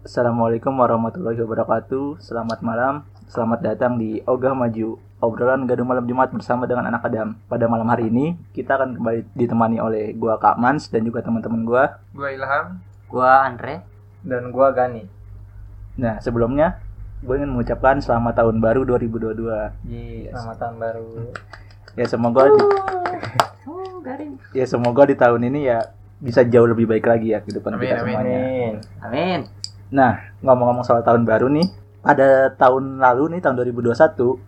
[0.00, 2.24] Assalamualaikum warahmatullahi wabarakatuh.
[2.24, 3.04] Selamat malam.
[3.28, 4.96] Selamat datang di Ogah Maju.
[5.20, 7.36] Obrolan gaduh malam Jumat bersama dengan anak Adam.
[7.44, 11.68] Pada malam hari ini kita akan kembali ditemani oleh gua Kak Mans dan juga teman-teman
[11.68, 12.00] gua.
[12.16, 12.80] Gua Ilham
[13.12, 13.84] Gua Andre.
[14.20, 15.04] dan gua Gani.
[15.96, 16.80] Nah, sebelumnya
[17.20, 19.72] gue ingin mengucapkan selamat tahun baru 2022.
[19.84, 21.08] Di selamat tahun baru.
[21.92, 22.60] Ya semoga di,
[23.64, 24.40] Oh, garing.
[24.56, 27.94] ya semoga di tahun ini ya bisa jauh lebih baik lagi ya kehidupan Amin, kita
[27.96, 28.04] amin.
[28.08, 28.36] semuanya.
[28.40, 28.74] Amin.
[29.04, 29.40] Amin.
[29.90, 31.66] Nah, ngomong-ngomong soal tahun baru nih,
[32.00, 34.38] pada tahun lalu nih tahun 2021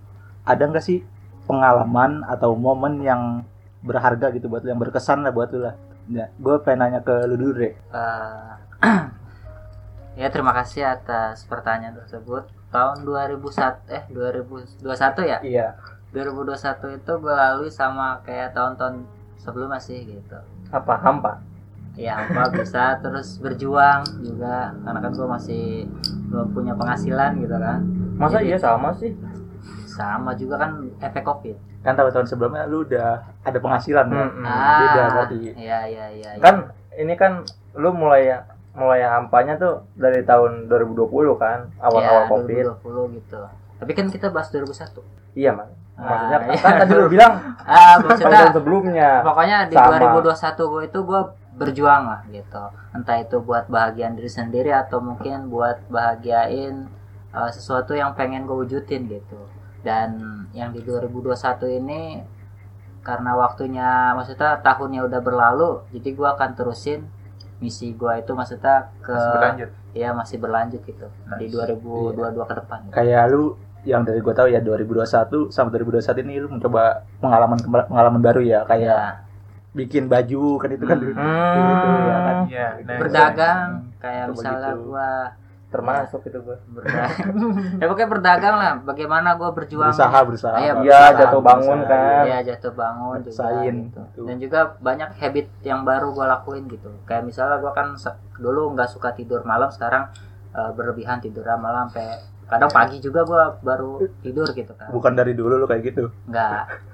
[0.46, 1.02] ada nggak sih
[1.44, 3.42] pengalaman atau momen yang
[3.82, 5.74] berharga gitu buat lu, yang berkesan lah buat lu lah.
[6.10, 7.74] Ya, gue pengen nanya ke lu dulu deh.
[7.74, 8.52] Eh,
[10.20, 12.46] ya terima kasih atas pertanyaan tersebut.
[12.70, 14.86] Tahun 2001 eh 2021
[15.26, 15.38] ya?
[15.42, 15.66] Iya.
[16.14, 19.04] 2021 itu gue lalui sama kayak tahun-tahun
[19.42, 20.38] sebelumnya sih gitu.
[20.70, 21.42] Apa hampa?
[21.94, 25.64] Ya apa bisa terus berjuang juga karena kan gue masih
[26.26, 27.84] belum punya penghasilan gitu kan.
[28.14, 29.12] Masa Jadi- iya sama sih?
[29.86, 31.56] Sama juga kan efek covid.
[31.80, 34.28] Kan tahun-tahun sebelumnya lu udah ada penghasilan kan?
[34.30, 34.44] Mm-mm.
[34.78, 35.38] beda Ah, berarti.
[35.52, 36.30] iya iya iya.
[36.32, 36.40] iya.
[36.40, 38.40] Kan ini kan lu mulai
[38.72, 41.04] mulai hampanya tuh dari tahun 2020
[41.36, 42.64] kan, awal-awal Ya, Covid.
[42.80, 43.40] 2020 gitu.
[43.76, 45.04] Tapi kan kita bahas 2001.
[45.34, 45.68] Iya, Mas.
[45.92, 46.62] Maksudnya Ah, kan, iya.
[46.62, 47.32] kan tadi lu bilang
[47.68, 49.10] Ah, tahun maksudnya sebelumnya.
[49.20, 50.00] pokoknya di Sama.
[50.00, 51.20] 2021 gue itu gue
[51.52, 52.64] berjuang lah gitu.
[52.96, 56.88] Entah itu buat bahagian diri sendiri atau mungkin buat bahagiain
[57.30, 59.40] uh, sesuatu yang pengen gue wujudin gitu.
[59.82, 60.16] Dan
[60.54, 62.22] yang di 2021 ini
[63.02, 67.02] karena waktunya maksudnya tahunnya udah berlalu, jadi gue akan terusin
[67.58, 69.14] misi gue itu maksudnya ke
[69.94, 71.06] ya masih berlanjut gitu
[71.38, 71.78] di Nice.
[71.78, 72.78] 2022 ke depan.
[72.86, 72.94] gitu.
[72.94, 73.44] Kayak lu
[73.82, 77.58] yang dari gue tahu ya 2021 sama 2021 ini lu mencoba pengalaman
[77.90, 79.02] pengalaman baru ya kayak Ya,
[79.72, 81.02] bikin baju kan itu kan Hmm.
[81.02, 81.14] dulu.
[81.16, 82.36] Gitu, ya kan?
[82.44, 84.82] Iya, berdagang kayak Coba misalnya gitu.
[84.84, 85.10] gua
[85.66, 86.56] termasuk itu gua.
[86.68, 87.32] berdagang
[87.80, 90.56] ya pokoknya berdagang lah bagaimana gua berjuang Berusaha berusaha.
[90.58, 92.24] Iya, Iya, jatuh bangun Berusaha, kan.
[92.26, 94.00] ya jatuh bangun juga Sain, gitu.
[94.04, 94.20] gitu.
[94.22, 97.96] dan juga banyak habit yang baru gua lakuin gitu kayak misalnya gua kan
[98.36, 100.12] dulu nggak suka tidur malam sekarang
[100.52, 105.32] eh, berlebihan tidur malam sampai kadang pagi juga gua baru tidur gitu kan Bukan dari
[105.32, 106.12] dulu lu kayak gitu.
[106.26, 106.91] nggak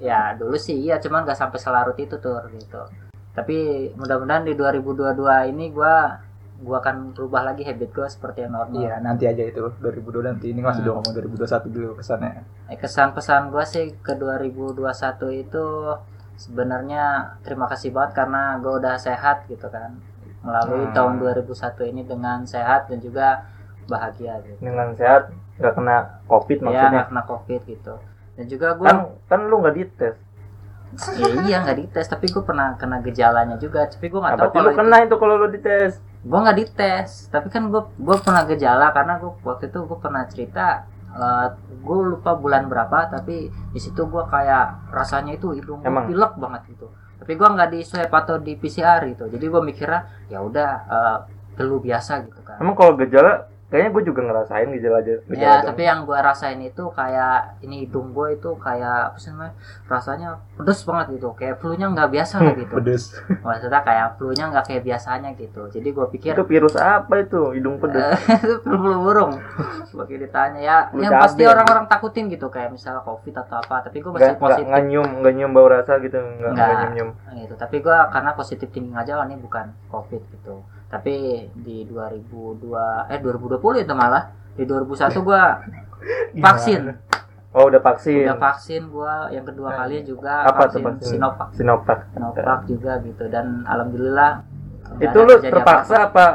[0.00, 2.82] ya dulu sih iya cuman nggak sampai selarut itu tuh gitu
[3.30, 3.56] tapi
[3.94, 5.14] mudah-mudahan di 2022
[5.46, 6.18] ini gua
[6.58, 10.50] gua akan rubah lagi habit gua seperti yang normal Iya, nanti aja itu 2002 nanti
[10.50, 10.92] ini masih Hmm.
[10.94, 12.44] ngomong 2021 dulu kesannya.
[12.66, 14.76] Eh, kesan pesan gue sih ke 2021
[15.30, 15.64] itu
[16.36, 17.04] sebenarnya
[17.38, 20.00] terima kasih banget karena gue udah sehat gitu kan
[20.40, 20.92] melalui Hmm.
[20.92, 23.44] tahun 2001 ini dengan sehat dan juga
[23.86, 25.96] bahagia gitu Dengan sehat nggak kena
[26.26, 26.90] Covid ya maksudnya.
[26.94, 27.94] nggak kena covid gitu
[28.40, 30.16] dan juga gue Kan kan lu nggak dites.
[31.14, 34.50] ya iya nggak dites tapi gue pernah kena gejalanya juga tapi gue nggak Nah, tahu
[34.50, 35.92] kalau lu itu kena itu kalau lu dites.
[36.20, 40.24] gue nggak dites tapi kan gue gue pernah gejala karena gue waktu itu gue pernah
[40.24, 40.66] cerita
[41.80, 46.06] gue lupa bulan berapa tapi di situ gue kayak rasanya itu hidung Emang?
[46.06, 46.86] pilek banget gitu
[47.18, 51.18] tapi gue nggak di swab atau di PCR gitu jadi gue mikirnya ya udah eh,
[51.54, 55.14] flu biasa gitu kan Emang kalau gejala kayaknya gue juga ngerasain gejala aja.
[55.30, 59.54] ya tapi yang gue rasain itu kayak ini hidung gue itu kayak apa sih namanya
[59.86, 61.30] rasanya pedes banget gitu.
[61.38, 62.74] Kayak flu nya nggak biasa lah gitu.
[62.82, 63.14] Pedes.
[63.46, 65.62] maksudnya kayak flu nya nggak kayak biasanya gitu.
[65.70, 67.54] Jadi gue pikir itu virus apa itu?
[67.54, 68.18] Hidung pedes?
[68.44, 69.38] itu flu burung.
[69.86, 70.58] Sebagai ditanya.
[70.58, 72.50] Ya Flu yang pasti orang-orang takutin gitu.
[72.50, 73.86] Kayak misalnya covid atau apa.
[73.86, 74.66] Tapi gue masih nggak positif.
[74.66, 76.18] nggak nyium nggak nyium bau rasa gitu.
[76.18, 77.10] Nggak nyium nyium.
[77.38, 77.54] gitu.
[77.54, 81.14] Tapi gue karena positif thinking aja oh, ini bukan covid gitu tapi
[81.54, 82.66] di 2002
[83.06, 85.42] eh 2020 itu malah di 2001 gue
[86.44, 86.82] vaksin
[87.50, 88.30] Oh udah vaksin.
[88.30, 91.10] udah vaksin gue yang kedua kali juga Apa tuh vaksin vaksin?
[91.12, 91.98] Sinovac Sinovac.
[92.08, 94.46] Sinovac juga gitu dan alhamdulillah
[94.98, 96.10] Itu lu terpaksa apa-apa.
[96.10, 96.26] apa?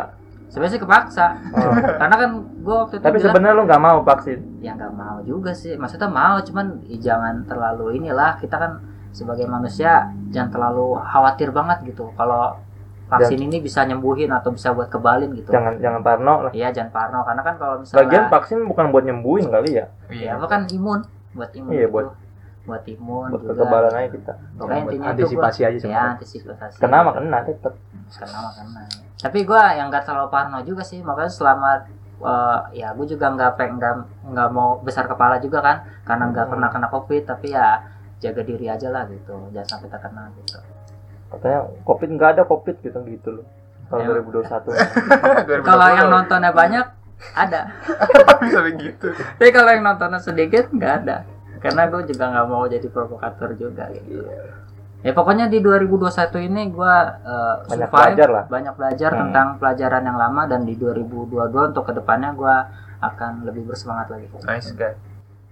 [0.45, 1.71] sebenarnya sih kepaksa Oh.
[1.99, 4.39] karena kan gue waktu itu Tapi sebenarnya lu nggak mau vaksin.
[4.59, 8.71] ya nggak mau juga sih maksudnya mau cuman ya jangan terlalu inilah kita kan
[9.11, 12.59] sebagai manusia jangan terlalu khawatir banget gitu kalau
[13.07, 16.51] vaksin ini bisa nyembuhin atau bisa buat kebalin gitu Jangan jangan parno lah.
[16.51, 19.85] iya jangan parno karena kan kalau misalnya Lagian vaksin bukan buat nyembuhin kali ya.
[20.09, 20.99] ya apa kan imun
[21.31, 21.93] buat imun Iya, gitu.
[21.93, 22.13] buat-
[22.65, 24.33] buat imun Buat juga kekebalan aja kita.
[24.51, 26.11] pokoknya Buat intinya itu antisipasi gua, aja ya sebenarnya.
[26.11, 27.73] antisipasi Kena mah kena tetep.
[28.11, 28.81] kena mah kena
[29.15, 31.69] tapi gue yang gak terlalu parno juga sih makanya selama
[32.17, 33.93] eh, ya gue juga nggak pengen nggak
[34.27, 36.53] nggak mau besar kepala juga kan karena nggak Hmm.
[36.53, 37.81] kena kena covid tapi ya
[38.17, 40.57] jaga diri aja lah gitu jangan sampai terkena gitu
[41.35, 43.45] Katanya covid nggak ada covid gitu gitu loh.
[43.85, 44.07] Tahun Ya.
[44.09, 45.61] 2021.
[45.61, 46.85] kalau yang nontonnya banyak
[47.31, 47.61] ada
[48.51, 49.07] Sampai gitu.
[49.13, 51.23] tapi kalau yang nontonnya sedikit nggak ada
[51.57, 54.25] karena gue juga nggak mau jadi provokator juga gitu
[54.99, 56.01] Ya pokoknya di 2021
[56.43, 58.43] ini gua eh, Banyak survive, belajar lah.
[58.47, 59.19] banyak belajar Hmm.
[59.21, 61.29] tentang pelajaran yang lama dan di 2022
[61.67, 62.65] untuk ke depannya gua
[62.99, 64.25] akan lebih bersemangat lagi.
[64.41, 64.97] Nice guy.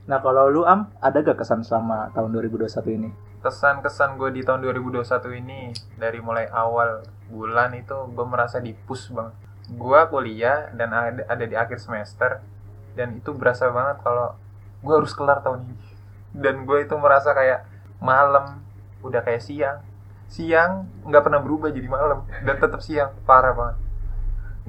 [0.04, 3.10] Nah kalau lu am ada gak kesan selama tahun 2021 ini?
[3.44, 5.04] Kesan-kesan gue di tahun 2021
[5.44, 9.36] ini dari mulai awal bulan itu gue merasa dipus banget.
[9.68, 12.40] Gue kuliah dan ada, ada di akhir semester
[12.96, 14.40] dan itu berasa banget kalau
[14.80, 15.76] gue harus kelar tahun ini.
[16.40, 17.68] Dan gue itu merasa kayak
[18.00, 18.64] malam
[19.04, 19.84] udah kayak siang.
[20.32, 23.78] Siang nggak pernah berubah jadi malam dan tetap siang parah banget.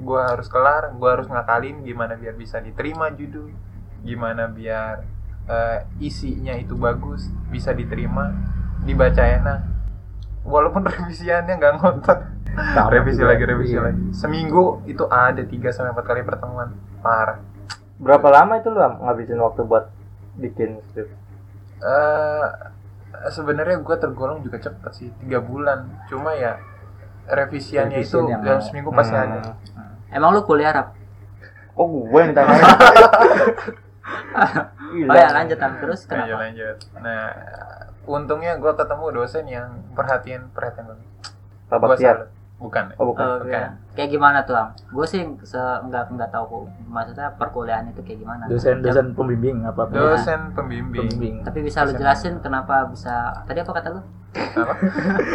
[0.03, 3.55] Gue harus kelar, gue harus ngakalin gimana biar bisa diterima judul,
[4.03, 5.06] gimana biar
[5.47, 8.54] eh, isinya itu bagus, bisa diterima,
[8.85, 9.59] dibaca enak.
[10.45, 12.21] Walaupun revisiannya nggak ngotot.
[12.55, 13.35] Sama revisi juga.
[13.35, 13.83] lagi, revisi Iya.
[13.83, 14.03] lagi.
[14.13, 16.71] Seminggu itu ada 3 sampai 4 kali pertemuan.
[17.01, 17.43] Parah.
[17.97, 19.91] Berapa lama itu lu ngabisin waktu buat
[20.37, 21.11] bikin skrip?
[21.77, 22.47] eh
[23.29, 25.85] sebenarnya gue tergolong juga cepet sih, tiga bulan.
[26.07, 26.57] Cuma ya
[27.27, 29.27] revisiannya itu Revisian yang dalam seminggu pasti Hmm.
[29.35, 29.53] ada.
[30.09, 30.89] Emang lu kuliah Rap?
[31.75, 32.55] Kok gue yang ditanya?
[35.05, 36.39] Oh ya lanjut terus Lanjut kenapa?
[36.39, 36.77] lanjut.
[37.01, 37.25] Nah,
[38.06, 41.09] untungnya gue ketemu dosen yang perhatian perhatian banget.
[41.65, 42.17] Pak Gua Baktiar.
[42.17, 42.31] salut.
[42.55, 42.85] Bukan.
[42.97, 43.25] Oh bukan.
[43.27, 43.51] Oh, Bukan.
[43.51, 43.69] iya.
[43.93, 44.73] Kayak gimana tuh Am?
[44.89, 48.47] Gue sih se nggak nggak tahu maksudnya perkuliahan itu kayak gimana.
[48.47, 49.85] Dosen-dosen pembimbing apa?
[49.87, 51.05] Dosen pembimbing.
[51.05, 51.37] Pembimbing.
[51.43, 53.12] Tapi bisa lu jelasin kenapa bisa
[53.45, 54.01] tadi apa kata lu?
[54.35, 54.75] Apa?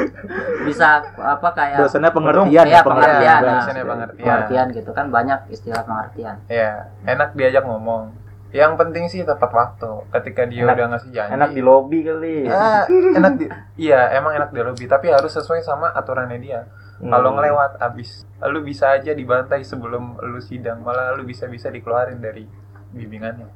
[0.68, 3.22] Bisa apa kayak Dosennya pengertian Iya, ya, pengertian.
[3.22, 3.54] Iya, nah.
[3.58, 4.26] dosennya pengertian.
[4.26, 6.36] pengertian gitu kan banyak istilah pengertian.
[6.46, 6.72] Ya,
[7.06, 8.12] enak diajak ngomong.
[8.50, 10.10] Yang penting sih tepat waktu.
[10.10, 11.32] Ketika dia Enak- udah ngasih janji.
[11.38, 12.50] Enak di lobby kali.
[12.50, 13.46] Ah, enak di
[13.78, 16.66] Iya, emang enak di lobby, tapi harus sesuai sama aturannya dia.
[16.98, 17.10] Hmm.
[17.10, 22.44] Kalau ngelewat abis, lu bisa aja dibantai sebelum lu sidang, malah lu bisa-bisa dikeluarin dari
[22.90, 23.48] bimbingannya.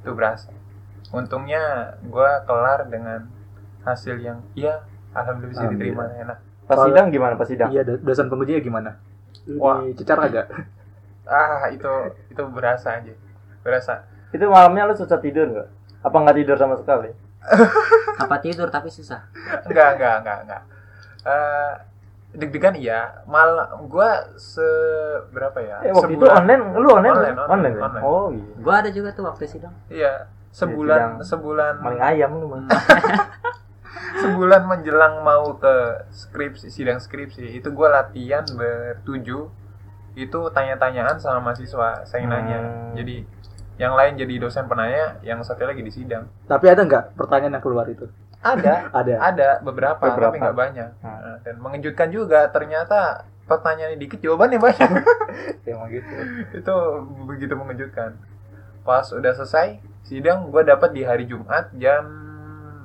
[0.00, 0.50] Itu berasa.
[1.08, 3.28] Untungnya gua kelar dengan
[3.80, 4.80] hasil yang iya,
[5.12, 6.38] alhamdulillah bisa diterima enak.
[6.64, 7.68] Pas Soal- sidang gimana pas sidang?
[7.70, 8.90] Iya, do- dosen pengujinya gimana?
[9.56, 9.80] Wah.
[9.86, 10.46] dicecar agak?
[11.24, 11.88] Ah, itu
[12.28, 13.12] itu berasa aja.
[13.60, 14.04] Berasa.
[14.30, 15.68] Itu malamnya lu susah tidur nggak?
[16.04, 17.10] Apa nggak tidur sama sekali?
[18.22, 19.24] Apa tidur tapi susah.
[19.64, 20.62] Enggak, enggak, enggak, enggak.
[21.24, 21.72] Eh
[22.28, 23.56] deg-degan iya, mal
[23.88, 24.64] gua se
[25.32, 25.80] berapa ya?
[25.80, 27.16] Eh waktu itu online, lu online?
[27.16, 27.48] Online, kan?
[27.48, 27.82] online, ya?
[27.88, 28.04] online.
[28.04, 28.52] Oh iya.
[28.60, 29.72] Gua ada juga tuh waktu sidang.
[29.88, 31.24] Iya, sebulan sidang.
[31.24, 32.62] sebulan Maling ayam lu mah.
[34.18, 35.74] sebulan menjelang mau ke
[36.10, 39.46] skripsi sidang skripsi itu gue latihan bertujuh
[40.18, 42.32] itu tanya-tanyaan sama mahasiswa saya Hmm.
[42.32, 42.58] nanya
[42.98, 43.22] jadi
[43.78, 47.64] yang lain jadi dosen penanya yang satu lagi di sidang Tapi ada nggak pertanyaan yang
[47.64, 48.04] keluar itu?
[48.38, 49.14] ada Ada.
[49.20, 50.30] ada beberapa, Beberapa.
[50.30, 51.10] tapi nggak banyak Hmm.
[51.16, 54.90] Nah, dan mengejutkan juga ternyata pertanyaannya dikit jawabannya banyak
[55.66, 56.12] Emang gitu.
[56.52, 56.74] itu
[57.24, 58.14] begitu mengejutkan
[58.80, 62.04] pas udah selesai sidang gue dapat di hari Jumat jam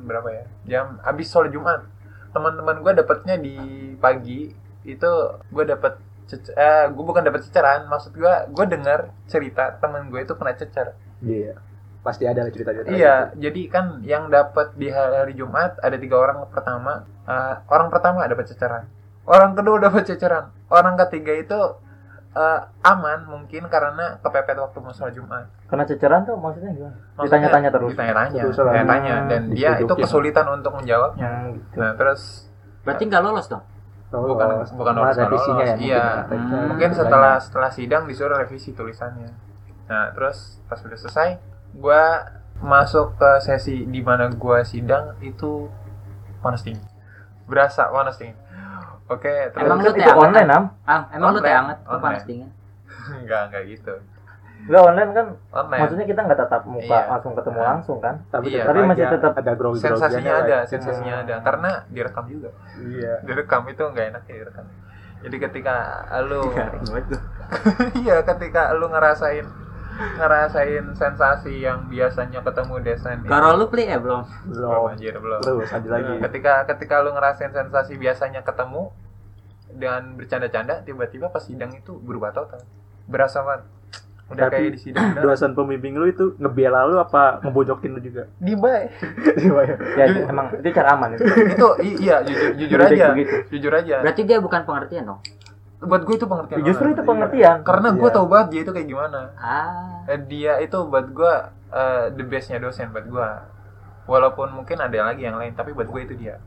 [0.02, 1.84] berapa ya jam abis sholat Jumat
[2.30, 3.56] teman-teman gue dapatnya di
[3.98, 4.52] pagi
[4.84, 5.12] itu
[5.48, 10.20] gue dapat cece- eh gue bukan dapat ceceran maksud gue gue dengar cerita temen gue
[10.20, 11.56] itu kena cecer Iya.
[12.00, 12.92] Pasti ada lah cerita-cerita.
[12.92, 16.94] iya jadi kan yang dapat di hari, hari Jumat ada tiga orang pertama
[17.24, 18.84] eh, orang pertama dapat ceceran
[19.24, 21.60] orang kedua dapat ceceran orang ketiga itu
[22.34, 26.94] eh, aman mungkin karena kepepet waktu mau sholat Jumat Karena ceceran tuh maksudnya gimana?
[27.14, 27.90] Maksudnya Ditanya-tanya terus.
[27.90, 31.76] ditanya-tanya ditanya-tanya dan dia itu kesulitan untuk menjawabnya Hmm, gitu.
[31.78, 32.22] nah terus
[32.82, 33.64] Berarti nggak lolos dong.
[34.14, 35.74] Oh, bukan bukan malah lolos revisinya lolos.
[35.74, 35.76] ya.
[35.82, 36.40] iya mungkin.
[36.54, 36.66] Hmm.
[36.70, 39.34] mungkin setelah setelah sidang disuruh revisi tulisannya
[39.90, 41.30] nah terus pas udah selesai
[41.74, 42.30] gua
[42.62, 45.66] masuk ke sesi di mana gua sidang itu
[46.40, 46.86] panas tinggi
[47.50, 48.38] berasa panas tinggi
[49.10, 50.46] oke terus Emang lu itu teh anget?
[50.48, 50.64] Am?
[50.86, 51.78] Ah, emang lu teh anget?
[51.84, 52.50] Panas dingin?
[53.26, 53.94] enggak enggak gitu
[54.64, 57.10] Enggak online kan online maksudnya kita nggak tatap muka Iya.
[57.10, 57.68] langsung ketemu Nah.
[57.70, 58.16] langsung kan?
[58.28, 58.58] Tapi, Iya.
[58.58, 63.14] tetap Tapi masih tetap ada grogi sensasinya ada sensasinya ada karena direkam juga Iya.
[63.22, 64.66] direkam itu nggak enak ya direkam
[65.20, 65.76] jadi ketika
[66.22, 66.42] lu
[67.96, 69.46] iya ketika lu ngerasain
[69.94, 74.26] ngerasain sensasi yang biasanya ketemu desain Kalau lu play ya belum?
[74.48, 76.14] belum anjir belum Terus ada lagi.
[76.20, 78.90] ketika ketika lu ngerasain sensasi biasanya ketemu
[79.72, 82.62] dan bercanda-canda tiba-tiba pas sidang itu berubah total
[83.06, 83.64] berasa banget
[84.34, 85.24] udah Tapi kayak di sidang beneran.
[85.24, 88.24] Dosen pembimbing lu itu ngebela lu apa ngebojokin lu juga?
[88.40, 88.90] di bay
[89.94, 91.24] Ya itu emang itu cara aman itu.
[91.24, 92.18] itu i- iya
[92.52, 93.36] jujur aja begitu.
[93.50, 95.22] jujur aja Berarti dia bukan pengertian dong.
[95.80, 96.96] buat gue itu pengertian Justru banget.
[96.96, 97.58] itu pengertian.
[97.62, 98.16] karena gue Iya.
[98.16, 100.04] tau banget dia itu kayak gimana Ah.
[100.06, 101.34] Eh, dia itu buat gue
[101.70, 103.30] eh, the bestnya dosen buat gue
[104.04, 106.40] walaupun mungkin ada lagi yang lain tapi buat gue itu dia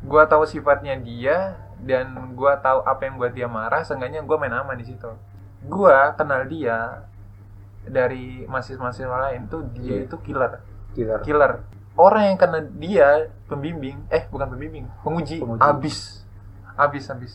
[0.00, 4.52] gue tahu sifatnya dia dan gue tahu apa yang buat dia marah seenggaknya gue main
[4.52, 5.10] aman di situ
[5.62, 7.04] gue kenal dia
[7.82, 10.06] dari mahasiswa-mahasiswa lain tuh dia Iya.
[10.06, 10.52] itu killer.
[10.92, 11.20] Killer.
[11.20, 11.52] killer.
[11.94, 13.08] Orang yang kena dia
[13.44, 15.60] pembimbing eh bukan pembimbing penguji, Penguji.
[15.60, 15.98] abis.
[16.74, 17.32] Abis abis.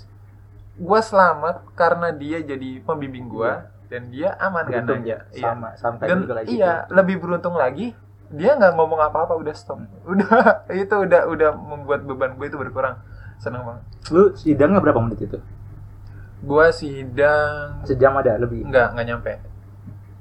[0.75, 4.81] Gua selamat karena dia jadi pembimbing gua dan dia aman kan?
[4.81, 6.55] Beruntung ya, sama sama kayak dan juga kayak gitu.
[6.57, 7.93] iya lebih beruntung lagi
[8.27, 9.77] dia nggak ngomong apa-apa udah stop.
[10.09, 12.97] Udah itu udah udah membuat beban gue itu berkurang.
[13.37, 13.83] Seneng banget.
[14.09, 15.37] Lu sidangnya berapa menit itu?
[16.45, 18.61] Gua sidang Sejam ada lebih.
[18.63, 19.31] nggak nggak nyampe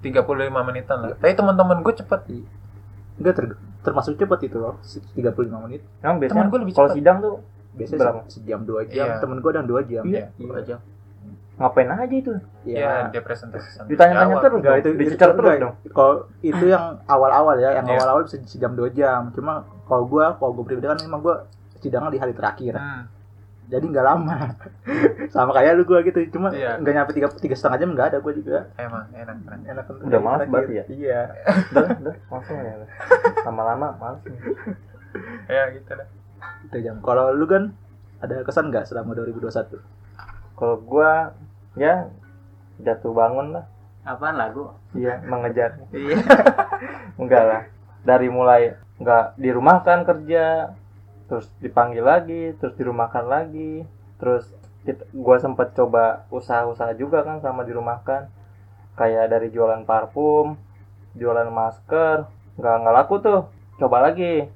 [0.00, 0.20] 35
[0.62, 2.20] menitan lah tapi teman-teman gue cepet
[3.14, 5.86] Enggak ter- termasuk cepat itu loh, se- 35 menit.
[6.00, 7.34] Emang biasanya Temen gua lebih kalau sidang tuh
[7.70, 8.20] Biasanya Berapa?
[8.24, 9.06] se- sejam dua jam.
[9.06, 9.18] Iya.
[9.18, 10.02] Temen gua ada dua jam.
[10.02, 10.24] Iya.
[10.34, 10.80] Dua jam.
[11.54, 12.34] ngapain aja itu?
[12.64, 12.74] Iya.
[12.74, 15.62] ya dia presentasi Ditanya-tanya terus Enggak itu Dicecer terus enggak.
[15.62, 15.74] dong.
[15.88, 17.94] Kalau itu yang awal-awal ya, yang Iya.
[17.94, 19.30] awal-awal bisa sejam dua jam.
[19.30, 21.46] Cuma kalau gua, kalau gua pribadi kan memang gua
[21.78, 22.74] sidangnya di hari terakhir.
[22.74, 23.06] Hmm.
[23.64, 24.37] Jadi nggak lama.
[25.35, 26.21] Sama kayak lu gua gitu.
[26.30, 26.76] Cuma Iya.
[26.78, 28.59] nggak nyampe tiga, tiga setengah jam nggak ada gua juga.
[28.76, 30.85] emang enak kan Enak kan Udah malas berarti ya?
[30.87, 31.21] Iya.
[31.73, 32.75] Udah, udah, langsung ya.
[33.49, 34.38] Lama-lama males nih.
[35.56, 36.06] ya gitu lah
[36.68, 36.97] Tiga jam.
[37.00, 37.73] Kalau lu kan
[38.21, 39.80] ada kesan nggak selama 2021?
[40.54, 41.33] Kalau gua
[41.75, 42.09] ya
[42.80, 43.64] jatuh bangun lah.
[44.04, 44.68] Apaan lagu?
[44.92, 45.80] Iya, mengejar.
[45.88, 46.21] Iya.
[47.21, 47.62] Enggak lah.
[48.04, 50.76] Dari mulai enggak dirumahkan kerja,
[51.26, 53.84] terus dipanggil lagi, terus dirumahkan lagi,
[54.20, 54.44] terus
[54.84, 58.28] kita, gua sempat coba usaha-usaha juga kan sama dirumahkan.
[58.94, 60.54] Kayak dari jualan parfum,
[61.18, 63.40] jualan masker, nggak nggak laku tuh.
[63.80, 64.46] Coba lagi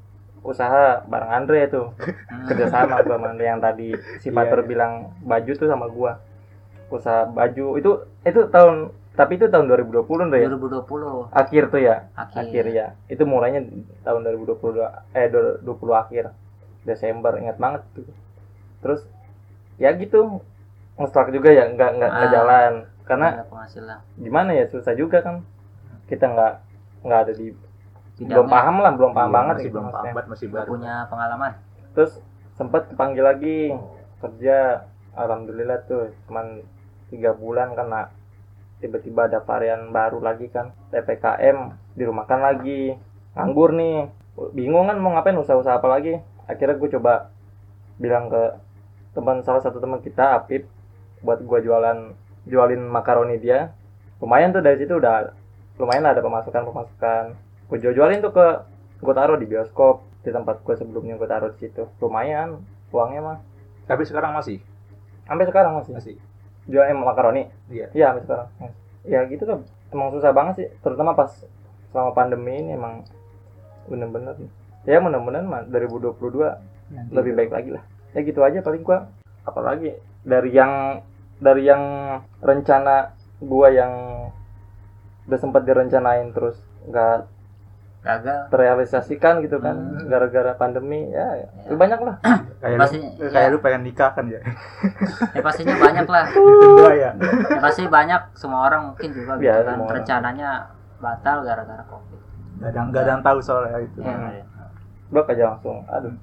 [0.43, 1.91] usaha bareng Andre tuh
[2.49, 3.91] kerjasama gua sama Andre yang tadi
[4.23, 4.69] si Iya, Pater iya.
[4.71, 4.93] bilang
[5.27, 6.23] baju tuh sama gua
[6.89, 7.91] usaha baju itu
[8.23, 12.39] itu tahun tapi itu tahun 2020 Andre ya 2020 akhir tuh ya akhir.
[12.39, 13.67] akhir ya itu mulainya
[14.07, 14.79] tahun 2020
[15.13, 16.25] eh 20 akhir
[16.83, 18.07] Desember ingat banget tuh
[18.79, 19.03] terus
[19.77, 20.43] ya gitu
[20.95, 22.33] ngestak juga ya nggak nggak nggak Ah.
[22.33, 23.99] jalan karena penghasilan.
[24.17, 25.41] gimana ya susah juga kan
[26.07, 26.53] kita nggak
[27.03, 27.55] nggak ada di
[28.19, 30.69] Tidak belum paham lah belum paham Iya, banget masih gitu belum paham banget, masih baru.
[30.69, 31.53] punya pengalaman.
[31.95, 32.13] terus
[32.53, 33.59] sempat panggil lagi
[34.19, 34.57] kerja
[35.15, 36.67] alhamdulillah tuh cuman
[37.09, 38.11] tiga bulan karena
[38.79, 41.57] tiba-tiba ada varian baru lagi kan ppkm
[41.95, 42.99] dirumahkan lagi
[43.33, 44.11] nganggur nih
[44.53, 46.19] bingung kan mau ngapain usaha-usaha apa lagi
[46.49, 47.29] akhirnya gue coba
[48.01, 48.43] bilang ke
[49.13, 50.65] teman salah satu teman kita Apip
[51.21, 52.17] buat gue jualan
[52.49, 53.77] jualin makaroni dia.
[54.19, 55.31] Lumayan tuh dari situ udah
[55.79, 57.25] lumayan lah ada pemasukan pemasukan
[57.69, 58.47] gue jual jualin tuh ke
[58.99, 61.87] gue taruh di bioskop di tempat gue sebelumnya gue taruh di situ.
[62.03, 63.39] Lumayan uangnya mah.
[63.87, 64.59] Tapi sekarang masih.
[65.29, 65.93] sampai sekarang masih.
[65.93, 66.17] Masih.
[66.69, 67.49] jual em makaroni?
[67.69, 67.93] Iya.
[67.93, 68.49] iya sampai sekarang.
[69.05, 69.61] Ya gitu tuh
[69.93, 70.69] emang susah banget sih.
[70.81, 71.31] Terutama pas
[71.93, 73.05] selama pandemi ini emang
[73.89, 74.37] bener-bener
[74.89, 76.17] ya mudah-mudahan mah 2022
[76.89, 79.05] Nanti lebih baik lagi lah ya gitu aja paling gua
[79.45, 79.93] apalagi
[80.25, 81.05] dari yang
[81.37, 81.83] dari yang
[82.41, 83.93] rencana gua yang
[85.25, 87.29] udah sempat direncanain terus nggak
[87.99, 88.49] Gagal.
[88.49, 90.07] terrealisasikan gitu kan Hmm.
[90.07, 92.17] gara-gara pandemi ya, ya banyak lah
[92.63, 93.53] Kayak Pasti- lu, kayak iya.
[93.53, 94.41] lu pengen nikah kan ya.
[95.37, 96.27] Ya pastinya banyak lah.
[96.97, 97.11] Ya.
[97.47, 99.95] Ya pasti banyak semua orang mungkin juga gitu Ya, kan orang.
[99.95, 100.51] rencananya
[100.99, 102.19] batal gara-gara covid.
[102.59, 103.99] Gak ada, gak ada yang tahu soalnya itu.
[104.01, 104.43] Ya, Hmm.
[105.09, 105.85] Blok aja langsung.
[105.87, 106.15] Aduh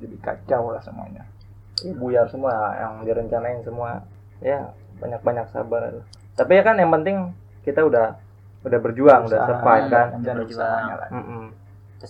[0.00, 1.24] Jadi kacau lah semuanya.
[1.80, 4.00] ya, buyar semua yang direncanain semua.
[4.40, 5.92] Ya banyak-banyak sabar
[6.32, 8.16] tapi ya kan yang penting kita udah
[8.60, 10.06] udah berjuang udah Usaha, survive kan.
[10.16, 10.84] Berjuang.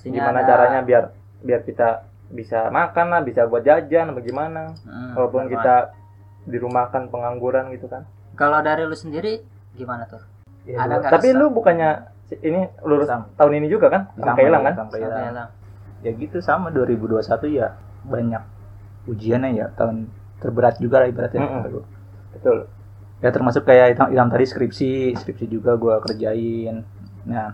[0.06, 1.04] gimana ada- caranya biar
[1.42, 5.90] biar kita bisa makan lah bisa buat jajan bagaimana Hmm, walaupun kita
[6.46, 8.06] dirumahkan pengangguran gitu kan.
[8.38, 9.42] Kalau dari lu sendiri
[9.74, 10.22] gimana tuh?
[10.62, 11.40] Ya, Ada tapi rasa?
[11.42, 11.90] lu bukannya
[12.38, 14.02] ini lulus tahun ini juga kan?
[14.14, 14.74] Sampai hilang kan?
[14.78, 15.48] Sampai hilang.
[16.00, 18.40] Ya gitu sama 2021 ya banyak
[19.06, 21.40] ujiannya ya tahun terberat juga lah ibaratnya.
[21.42, 21.84] Kata gua.
[22.32, 22.58] betul
[23.20, 26.80] Ya termasuk kayak Ilham, Ilham tadi skripsi, skripsi juga gua kerjain.
[27.22, 27.52] Nah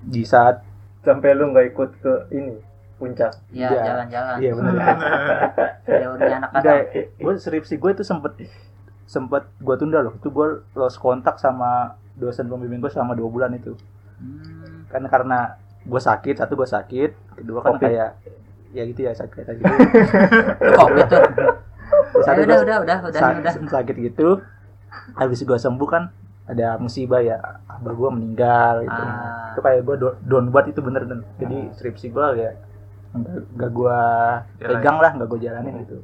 [0.00, 0.66] di saat
[1.00, 2.58] sampai lu nggak ikut ke ini
[2.94, 3.82] puncak Ya Iya.
[3.84, 4.36] jalan-jalan.
[4.38, 4.74] iya benar.
[5.94, 6.82] Ya udah anak kadang.
[7.14, 8.32] gue skripsi gue itu sempet
[9.04, 13.52] sempet gue tunda loh itu gue lost kontak sama dosen pembimbing gue selama dua bulan
[13.52, 13.76] itu
[14.14, 17.84] Hmm, kan karena gue sakit satu gue sakit kedua kan Covid.
[17.84, 18.08] kayak
[18.70, 19.74] ya gitu ya sakit kayak gitu.
[20.80, 21.22] Covid tuh.
[22.20, 23.52] satu Ya udah udah udah udah sa- udah.
[23.70, 24.40] sakit gitu
[25.12, 26.02] habis gue sembuh kan
[26.44, 27.36] ada musibah ya
[27.66, 29.02] abah gue meninggal gitu.
[29.02, 29.52] Ah.
[29.52, 32.50] itu kayak gue down buat itu bener dan jadi skripsi gue ya
[33.14, 33.98] nggak gue
[34.58, 36.00] pegang lah nggak gue jalanin gitu.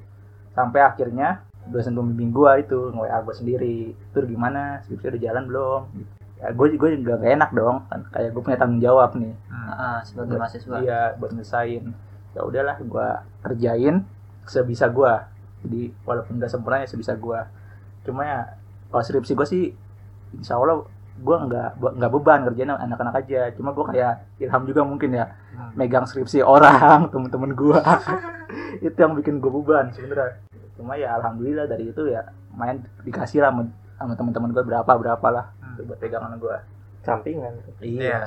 [0.50, 3.78] Sampai akhirnya dosen pembimbing gue itu nge-WA gue sendiri.
[4.10, 4.80] Tur gimana?
[4.80, 5.82] Skripsi udah jalan belum
[6.40, 8.00] ya gue gue juga gak enak dong kan.
[8.10, 9.32] Kayak gue punya tanggung jawab nih.
[9.52, 10.76] Ah, sebagai mahasiswa.
[10.80, 11.84] iya buat ngesain.
[12.32, 13.06] Ya udahlah gue
[13.42, 14.02] kerjain
[14.44, 15.12] sebisa gue
[15.60, 17.40] jadi walaupun gak sempurna ya sebisa gue
[18.00, 18.40] cuma ya
[18.88, 19.64] kalau skripsi gue sih
[20.32, 20.82] insya Allah
[21.20, 23.52] gue nggak nggak beban kerjaan anak-anak aja.
[23.52, 25.76] Cuma gue kayak ilham juga mungkin ya Hmm.
[25.76, 27.76] megang skripsi orang temen-temen gue
[28.86, 30.40] itu yang bikin gue beban sebenarnya.
[30.78, 32.24] Cuma ya alhamdulillah dari itu ya
[32.56, 33.68] main dikasih lah sama,
[33.98, 35.46] sama teman-teman gue berapa berapa lah
[35.80, 35.86] Hmm.
[35.86, 36.56] buat pegangan gue
[37.00, 38.20] sampingan Iya.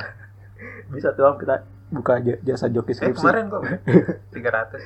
[0.90, 3.62] bisa tuh Am, kita buka jasa joki Eh skripsi kemarin kok
[4.32, 4.82] 300.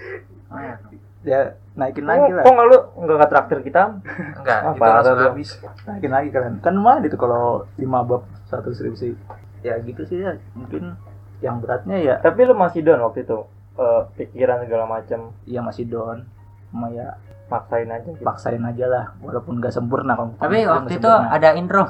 [0.47, 0.75] Oh, ya.
[1.23, 1.39] ya
[1.73, 3.81] naikin oh, lagi lah kok nggak lu nggak traktir kita
[4.33, 5.27] Enggak, Ah, itu parah langsung tuh.
[5.29, 5.49] habis.
[5.83, 7.43] naikin lagi kalian kan lumayan itu kalau
[7.75, 9.15] lima bab satu skripsi
[9.61, 10.95] ya gitu sih ya mungkin
[11.37, 13.39] yang beratnya ya tapi lu masih down waktu itu
[13.77, 16.25] Eh, pikiran segala macam ya masih down
[16.67, 17.13] cuma ya
[17.45, 18.25] maksain aja gitu.
[18.25, 21.29] paksain aja lah walaupun gak sempurna kalau Tapi waktu itu sempurna.
[21.29, 21.85] ada intro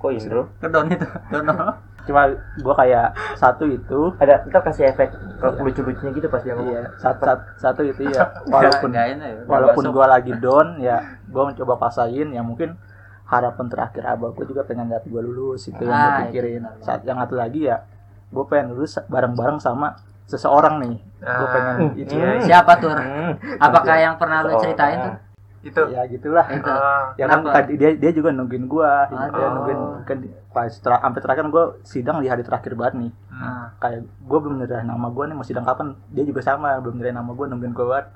[0.00, 1.06] kok Indro ke Don itu.
[1.28, 1.76] Dono.
[2.08, 2.32] cuma
[2.64, 5.12] gua kayak satu itu ada kita kasih efek
[5.60, 9.84] lucu-lucunya gitu pas dia ngomong iya satu, satu, satu itu ya walaupun ya, udah walaupun
[9.92, 12.80] gua lagi down ya gua mencoba paksain ya mungkin
[13.28, 16.62] harapan terakhir abah gua juga pengen lihat gua lulus itu yang Ah, gua itu pikirin
[16.80, 17.84] saat yang satu lagi ya
[18.32, 22.44] gua pengen lulus bareng-bareng sama seseorang nih gua Ah, pengen itu iya, iya.
[22.48, 22.96] Siapa tur?
[22.96, 23.36] Hmm.
[23.60, 25.04] Apakah yang pernah lu ceritain ah.
[25.04, 25.14] tuh?
[25.60, 25.82] Itu.
[25.88, 26.66] ya gitulah Itu.
[26.66, 29.50] Ah, ya kan tadi dia dia juga nungguin gua dia Aduh.
[29.54, 30.16] nungguin kan
[30.50, 33.12] pas tra- sampai terakhir kan gua sidang di hari terakhir banget nih.
[33.30, 36.96] Nah, kayak gue belum nyerahin nama gue nih mau sidang kapan dia juga sama belum
[36.96, 38.06] nyerahin nama gue nungguin gue banget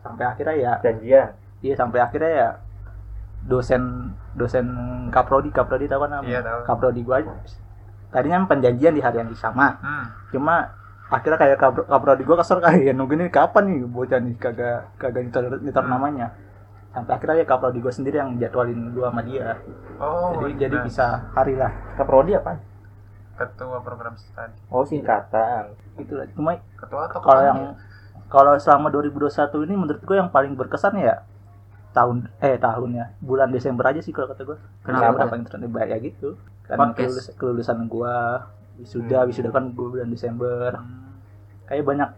[0.00, 1.28] sampai akhirnya ya janjian
[1.60, 2.48] iya sampai akhirnya ya
[3.40, 3.82] dosen
[4.32, 4.66] dosen
[5.08, 6.60] kaprodi kaprodi tahu kan Iya, tahu.
[6.64, 7.16] kaprodi gue
[8.08, 10.04] tadinya penjanjian di hari yang sama Hmm.
[10.30, 10.72] cuma
[11.08, 15.22] akhirnya kayak kapro, kaprodi gue kesel kayak nungguin ini kapan nih bocah nih kagak kagak
[15.24, 15.92] nyetor, nyetor Hmm.
[15.92, 16.26] namanya
[16.90, 19.58] sampai akhirnya ya kaprodi gue sendiri yang jadwalin gue sama dia.
[19.96, 21.70] Oh, jadi jadi nah, bisa hari lah.
[21.94, 22.58] Kaprodi apa?
[23.34, 24.52] Ketua program studi.
[24.68, 25.72] oh singkatan.
[25.96, 27.60] Itulah cuma Ketua atau kalau yang
[28.28, 31.24] kalau selama 2021 ini menurut gue yang paling berkesan ya
[31.90, 35.18] tahun eh tahunnya bulan Desember aja sih kalau kata gue Kenapa?
[35.18, 36.28] Desember paling terbaik ya gitu.
[36.62, 38.14] Karena kelulus, kelulusan gue
[38.78, 39.28] wisuda Hmm.
[39.28, 40.70] wisuda kan gue bulan Desember.
[40.74, 41.10] Hmm.
[41.66, 42.10] kayak banyak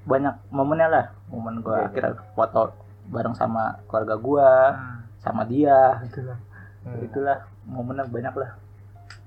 [0.00, 1.86] banyak momennya lah momen gue Iya.
[1.90, 2.70] akhirnya foto
[3.10, 4.98] bareng sama keluarga gue Hmm.
[5.20, 6.38] sama dia gitu lah
[6.80, 7.04] Hmm.
[7.04, 8.56] itulah momennya banyak lah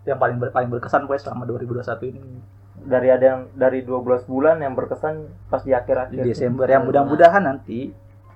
[0.04, 2.20] yang paling ber, paling berkesan gue selama 2021 ini
[2.84, 7.46] dari ada yang dari 12 bulan yang berkesan pas di di akhir-akhir Desember yang mudah-mudahan
[7.46, 7.94] nanti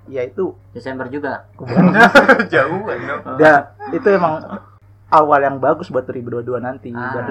[0.08, 1.44] ya itu Desember juga.
[2.54, 3.14] Jauh aja.
[3.44, 3.56] Ya,
[3.92, 4.40] itu emang
[5.12, 6.96] awal yang bagus buat 2022 nanti.
[6.96, 7.12] Ah.
[7.12, 7.28] Buat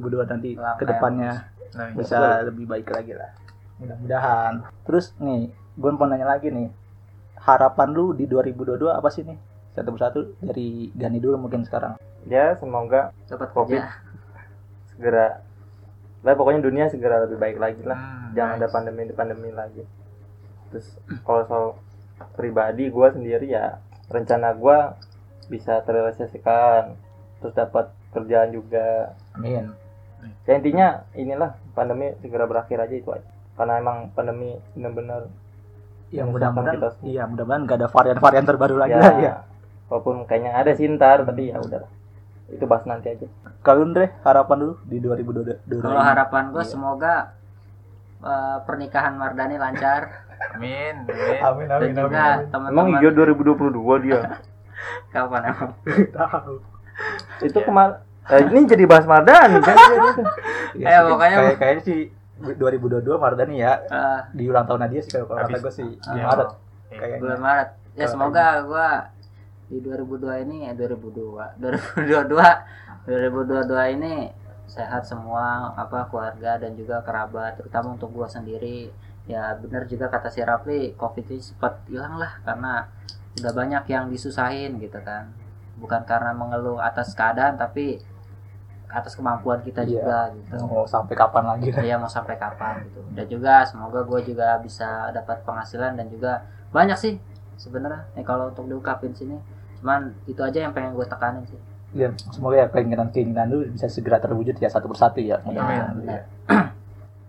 [0.00, 1.32] 2022 nanti Langkah ke depannya
[1.74, 3.34] Nah, bisa lebih baik lagi lah.
[3.82, 4.62] Mudah-mudahan.
[4.86, 6.70] Terus nih, gue mau nanya lagi nih.
[7.44, 9.36] Harapan lu di 2022 apa sih nih?
[9.70, 11.98] Satu persatu dari Gani dulu mungkin sekarang.
[12.24, 13.76] ya semoga Dapat Covid.
[13.76, 14.00] kerja.
[14.88, 15.26] segera
[16.22, 18.72] lah pokoknya dunia segera lebih baik lagi lah Hmm, jangan ada nice.
[18.72, 19.84] pandemi pandemi lagi
[20.70, 21.66] terus kalau soal
[22.32, 23.76] pribadi gue sendiri ya
[24.08, 24.78] rencana gue
[25.46, 26.96] bisa terrealisasikan
[27.38, 29.68] terus dapat kerjaan juga Amin.
[30.42, 35.28] ya intinya inilah pandemi segera berakhir aja itu aja karena emang pandemi benar-benar
[36.14, 39.34] Ya mudah-mudahan iya mudah-mudahan gak ada varian-varian terbaru lagi ya, lah ya.
[39.86, 41.90] walaupun kayaknya ada sih ntar tapi ya udahlah
[42.46, 43.26] itu bahas nanti aja
[43.60, 45.80] Kalau Andre harapan dulu di 2022.
[45.80, 46.70] Kalau harapan gue Iya.
[46.70, 47.14] semoga
[48.20, 50.22] eh, pernikahan Mardani lancar
[50.54, 51.08] Amin.
[51.40, 51.66] Amin.
[51.66, 54.20] Amin dan juga emang teman-teman iya 2022 dia
[55.12, 55.70] kapan emang?
[56.10, 56.54] Tahu.
[57.40, 57.88] itu kemar
[58.28, 59.76] eh, ini jadi bahas Mardani kan
[60.76, 62.00] Ya, Eh, pokoknya- kayak kayaknya sih
[62.40, 63.72] 2022 Mardani ya.
[63.84, 66.24] Eh, di ulang tahun dia sih kalau kata gue sih di Iya.
[66.26, 66.50] Maret
[66.90, 67.18] kayaknya.
[67.20, 67.68] bulan Maret.
[67.94, 68.88] Ya semoga gua
[69.64, 74.14] di 2002 ini eh 2002 2022 2022 ini
[74.64, 78.90] sehat semua apa keluarga dan juga kerabat terutama untuk gua sendiri.
[79.24, 82.90] Ya benar juga kata si Rafli covid ini cepat hilang lah karena
[83.34, 85.30] udah banyak yang disusahin gitu kan.
[85.78, 88.02] Bukan karena mengeluh atas keadaan tapi
[88.86, 89.90] atas kemampuan kita Iya.
[89.94, 93.00] juga gitu mau sampai kapan lagi Iya mau sampai kapan gitu.
[93.10, 97.14] Dan juga semoga gue juga bisa dapat penghasilan dan juga banyak sih
[97.56, 98.04] sebenarnya.
[98.12, 99.38] Eh kalau untuk diungkapin sini,
[99.76, 101.60] cuman itu aja yang pengen gue tekanin sih.
[101.94, 106.10] ya semoga ya keinginan keinginan lu bisa segera terwujud ya satu persatu ya mudah-mudahan benar.
[106.12, 106.22] ya.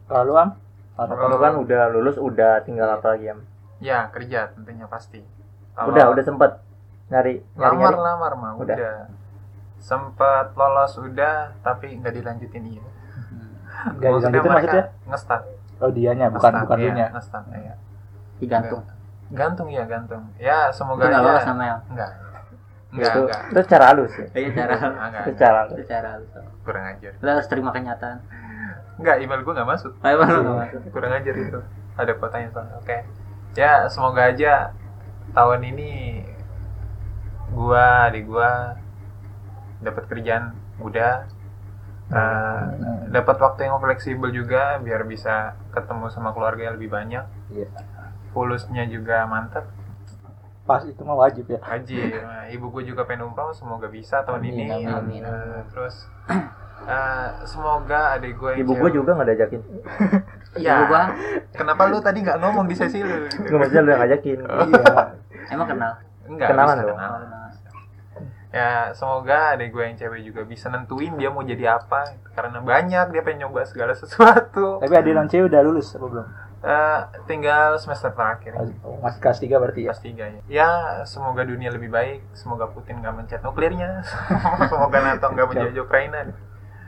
[0.08, 0.50] kalau lu am
[0.96, 3.36] harapan Kamu kan udah lulus udah tinggal apa lagi ya
[3.78, 5.22] Ya, kerja tentunya pasti.
[5.72, 6.52] Kalau udah udah sempet
[7.06, 8.74] nyari nyari lamar nyari lamar mah Udah.
[8.74, 8.96] udah.
[9.86, 12.82] Sempat lolos udah tapi nggak dilanjutin iya.
[14.02, 15.42] Gak dilanjutin maksudnya ngestat.
[15.78, 17.74] oh dianya bukan Ngestat, bukan iya, ngestat, iya.
[18.42, 18.82] Digantung.
[19.30, 20.26] Gantung ya gantung.
[20.42, 21.50] Ya semoga nggak lolos aja.
[21.54, 21.76] namanya.
[21.94, 22.12] Enggak.
[22.96, 23.42] Enggak, itu enggak.
[23.52, 25.36] itu cara halus ya Iya cara enggak, itu enggak.
[25.38, 26.26] cara halus itu cara lu.
[26.66, 27.12] Kurang ajar.
[27.22, 28.18] Lo harus terima kenyataan.
[28.96, 29.92] Enggak, email gue nggak masuk.
[30.02, 30.80] Ayo Bang, lu nggak masuk.
[30.96, 31.60] Kurang ajar itu.
[31.94, 32.76] Ada kotanya soalnya.
[32.82, 32.98] Oke.
[33.54, 34.72] Ya, semoga aja
[35.36, 35.92] tahun ini
[37.52, 38.80] gua di gua
[39.84, 41.26] dapat kerjaan mudah
[42.06, 42.64] Eh,
[43.10, 47.66] dapat waktu yang fleksibel juga biar bisa ketemu sama keluarga yang lebih banyak Iya.
[48.30, 49.66] Pulusnya juga mantap
[50.70, 51.58] Pas itu mah wajib ya.
[51.66, 55.22] Haji Nah, ibu gue juga pengen umroh semoga bisa tahun Amin, ini amin, amin.
[55.26, 56.06] Eh, terus
[56.86, 59.62] eh, semoga adik gue yang Ibu gue juga nggak diajakin.
[60.62, 61.04] ya Ibu gua
[61.58, 63.50] kenapa lu tadi nggak ngomong di sesi lu gitu?
[63.50, 64.40] Gue maksudnya lu yang ngajakin.
[64.46, 64.94] Iya.
[65.58, 65.92] emang kenal
[66.30, 66.98] enggak Kenalan dong.
[67.02, 67.45] Oh, kenal.
[68.56, 72.08] Ya semoga adik gue yang cewek juga bisa nentuin dia mau jadi apa.
[72.32, 74.80] Karena banyak dia pengen nyoba segala sesuatu.
[74.80, 76.28] Tapi Adil dan Cewek udah lulus apa belum?
[76.66, 78.58] Eh, tinggal semester terakhir.
[78.82, 79.88] Oh, Masih kelas 3 berarti ya.
[79.92, 80.42] kelas tiga ya.
[80.48, 80.70] Ya
[81.06, 82.26] semoga dunia lebih baik.
[82.34, 84.02] Semoga Putin nggak mencet nuklirnya.
[84.72, 86.20] Semoga NATO nggak menjajah Ukraina.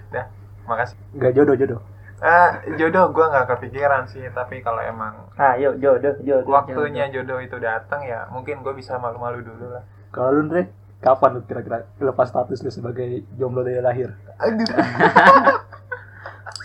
[0.10, 0.26] Dah
[0.66, 0.98] makasih.
[1.14, 1.82] Enggak jodoh-jodoh.
[2.18, 4.26] Eh, jodoh gue nggak kepikiran sih.
[4.32, 6.50] Tapi kalau emang Ah, yuk jodoh, jodoh.
[6.50, 7.38] waktunya jodoh.
[7.38, 9.86] itu datang ya mungkin gue bisa malu-malu dulu lah.
[10.10, 14.18] Kalau lu Andre, kapan lu kira-kira lepas status lu sebagai jomblo dari lahir?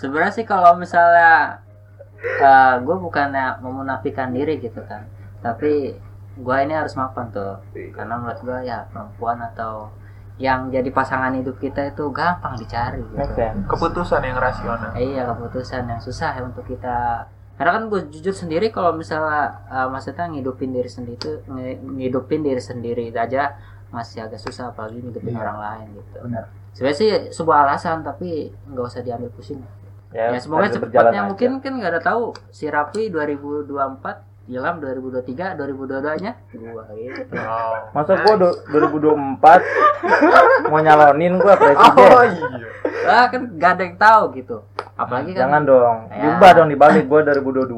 [0.03, 1.63] sebenarnya sih kalau misalnya
[2.83, 5.07] gue bukannya memunafikan diri gitu kan.
[5.43, 5.95] Tapi
[6.39, 7.63] gue ini harus mapan tuh.
[7.95, 9.91] Karena menurut gue ya perempuan atau
[10.41, 13.21] yang jadi pasangan hidup kita itu gampang dicari gitu.
[13.69, 14.91] keputusan yang rasional.
[14.97, 17.29] Iya keputusan yang susah ya untuk kita.
[17.55, 21.33] Karena kan gue jujur sendiri kalau misalnya eh, maksudnya ngidupin diri sendiri itu
[21.85, 23.55] ngidupin diri sendiri aja
[23.93, 25.41] masih agak susah apalagi ngidupin Iya.
[25.41, 26.45] orang lain gitu Benar.
[26.73, 28.31] sebenarnya sih sebuah alasan tapi
[28.67, 29.61] nggak usah diambil pusing
[30.11, 31.23] Ya, ya semoga cepatnya aja.
[31.25, 33.69] mungkin kan nggak ada tahu si Rapi 2024
[34.45, 37.77] Ilham 2023 2022 nya gua gitu oh.
[37.93, 39.41] Masa gua do- 2024
[40.69, 41.97] mau nyalonin gua presiden.
[41.97, 42.69] oh iya
[43.03, 44.57] ah kan nggak ada yang tahu gitu
[44.93, 45.97] apalagi kan Jangan dong.
[46.09, 46.23] Ya.
[46.29, 47.73] Ubah dong dibalik gua 2022.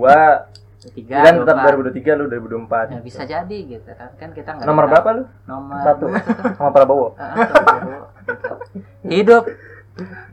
[0.92, 1.94] Tiga Dan tetap 24.
[1.94, 2.92] 2023 lu 2024.
[2.92, 5.22] ya bisa jadi gitu kan kan kita nggak Nomor berapa lu?
[5.48, 6.06] nomor Satu.
[6.58, 7.08] Sama Prabowo.
[8.24, 8.54] Gitu.
[9.04, 9.44] hidup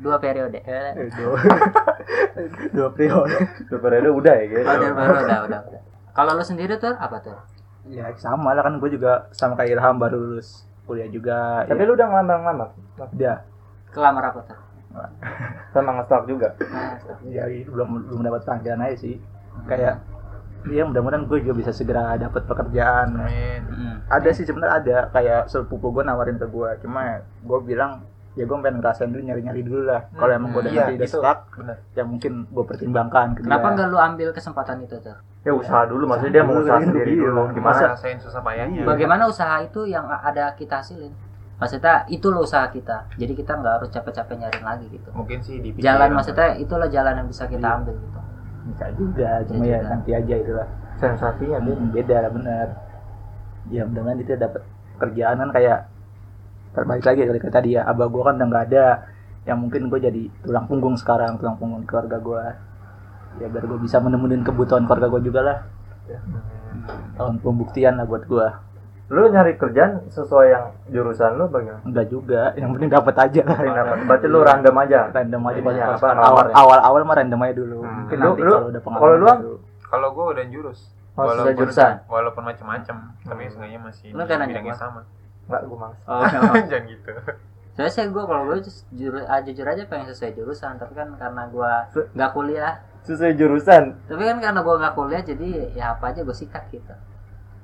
[0.01, 0.57] dua periode
[2.73, 3.35] dua, periode.
[3.69, 4.65] Dua periode udah ya gitu.
[4.65, 5.81] oh, udah, udah, udah, udah, udah.
[6.17, 7.37] kalau lu sendiri tuh apa tuh
[7.89, 11.65] Ya sama lah kan gue juga sama kayak Ilham baru lulus kuliah juga.
[11.65, 12.69] Tapi ya, lu udah ngelamar-ngelamar.
[13.09, 13.37] udah.
[13.91, 14.59] kelamar apa tuh
[15.73, 16.53] Sama nge-stalk juga.
[16.61, 19.17] nah, Ya belum belum dapat panggilan aja sih.
[19.65, 20.03] Kayak
[20.63, 23.17] Iya mudah-mudahan gue juga bisa segera dapat pekerjaan.
[23.17, 23.95] amin mm.
[24.08, 28.56] Ada sih sebenarnya ada kayak sepupu gue nawarin ke gue, cuma gue bilang ya gue
[28.56, 30.06] pengen ngerasain dulu nyari-nyari dulu lah.
[30.12, 31.39] Kalau emang gue udah Iya, nanti udah itu stuck,
[31.91, 33.28] ya mungkin gue pertimbangkan.
[33.34, 36.63] ke kenapa nggak lu ambil kesempatan itu tuh Ya usaha dulu maksudnya dia mau Dulu,
[36.63, 37.24] usaha iya, sendiri iya.
[37.26, 37.41] dulu.
[37.50, 37.91] gimana Gimana?
[37.91, 41.10] rasain susah payahnya bagaimana usaha itu yang ada kita hasilin
[41.58, 45.58] maksudnya itu loh usaha kita jadi kita nggak harus capek-capek nyariin lagi gitu mungkin sih
[45.58, 47.74] di jalan maksudnya itulah jalan yang bisa kita Iya.
[47.76, 48.19] ambil gitu
[48.69, 49.89] bisa juga, cuma ya juga.
[49.89, 50.67] nanti aja itulah.
[51.02, 51.58] Sensasinya.
[51.58, 52.67] Hmm, beda lah bener.
[53.69, 54.62] Ya mudah-mudahan itu dapat
[55.02, 55.80] kerjaan kan kayak
[56.71, 58.86] terbalik lagi dari tadi ya abah gue kan udah nggak ada
[59.43, 62.43] yang mungkin gue jadi tulang punggung sekarang tulang punggung keluarga gue
[63.43, 65.58] ya biar gue bisa menemuin kebutuhan keluarga gue juga lah
[67.19, 68.47] tahun pembuktian lah buat gue
[69.12, 71.84] Lu nyari kerjaan sesuai yang jurusan lu bagaimana?
[71.84, 73.97] enggak juga yang penting dapat aja lah Yang dapat.
[74.08, 75.00] Berarti lu random aja.
[75.12, 76.54] random aja pas- apa, awal, ya?
[76.56, 77.95] awal awal mah random aja dulu Hmm.
[78.02, 80.80] mungkin Lu- nanti lu- kalau udah pengalaman kalau lu, kalau gue udah jurus
[81.12, 81.93] Oh, sesuai jurusan.
[82.08, 84.80] walaupun macam-macam tapi seenggaknya masih Lu kan bidangnya gua.
[84.80, 85.00] sama
[85.43, 86.00] Enggak, gua males.
[86.08, 87.12] oh jangan gitu
[87.71, 88.58] soalnya sih gue kalau gue
[88.89, 91.71] jujur, ah, jujur aja pengen sesuai jurusan tapi kan karena gue
[92.13, 93.84] nggak kuliah Sesuai jurusan.
[94.06, 96.95] tapi kan karena gue nggak kuliah jadi ya apa aja gue sikat gitu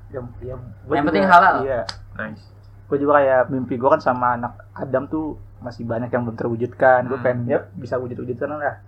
[0.08, 1.62] yang, yang, penting halal.
[1.62, 2.44] iya nice
[2.84, 7.04] gue juga kayak mimpi gue kan sama anak Adam tuh masih banyak yang belum terwujudkan
[7.04, 7.26] gue Hmm.
[7.26, 7.62] pengen Yep.
[7.76, 8.80] bisa wujud-wujudkan lah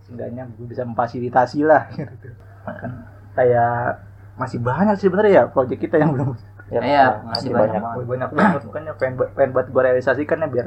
[0.00, 2.30] seenggaknya gue bisa memfasilitasi lah gitu.
[2.62, 2.90] kan
[3.34, 4.02] kayak
[4.34, 6.38] masih banyak sih sebenarnya ya proyek kita yang belum
[6.68, 7.80] Ya, Iya, ya, masih masih banyak.
[7.80, 8.04] banyak.
[8.04, 10.66] banyak banget makanya pengen pengen buat gue realisasikan ya biar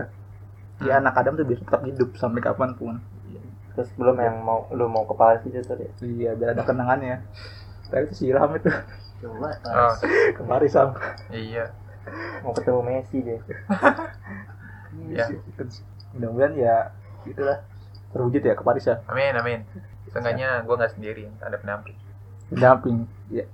[0.82, 1.00] ya Hmm.
[1.00, 2.98] anak Adam tuh biar tetap hidup sampai kapan pun
[3.72, 5.88] Terus belum yang mau lu mau ke Paris itu tadi.
[6.04, 7.22] iya biar ada kenangannya
[7.88, 8.68] tapi itu si Ilham itu
[9.22, 9.94] coba oh
[10.36, 10.98] ke Paris sama
[11.32, 11.70] iya.
[12.42, 13.38] Mau ketemu Messi dia.
[15.22, 15.26] ya.
[16.18, 16.76] Mudah-mudahan ya
[17.30, 17.62] itulah.
[18.12, 19.60] terwujud ya ke Paris ya amin amin.
[20.12, 21.96] Seenggaknya gue nggak sendiri ada pendamping.
[22.52, 23.46] Pendamping ya.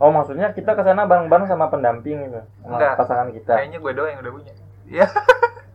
[0.00, 2.40] Oh, maksudnya kita ke sana bareng-bareng sama pendamping gitu.
[2.64, 2.96] Sama Enggak.
[2.96, 3.52] pasangan kita.
[3.52, 4.52] kayaknya gue doang yang udah punya.
[4.88, 5.06] Iya.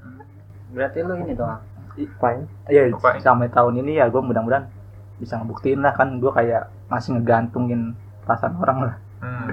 [0.73, 1.61] Berarti lu ini dong
[1.95, 2.43] Fine.
[2.67, 2.91] Iya,
[3.23, 4.67] sampai tahun ini ya gue mudah-mudahan
[5.15, 7.95] bisa ngebuktiin lah kan gue kayak masih ngegantungin
[8.25, 8.95] perasaan orang lah.
[9.17, 9.47] Hmm.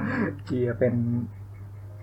[0.48, 1.27] Iya pengen,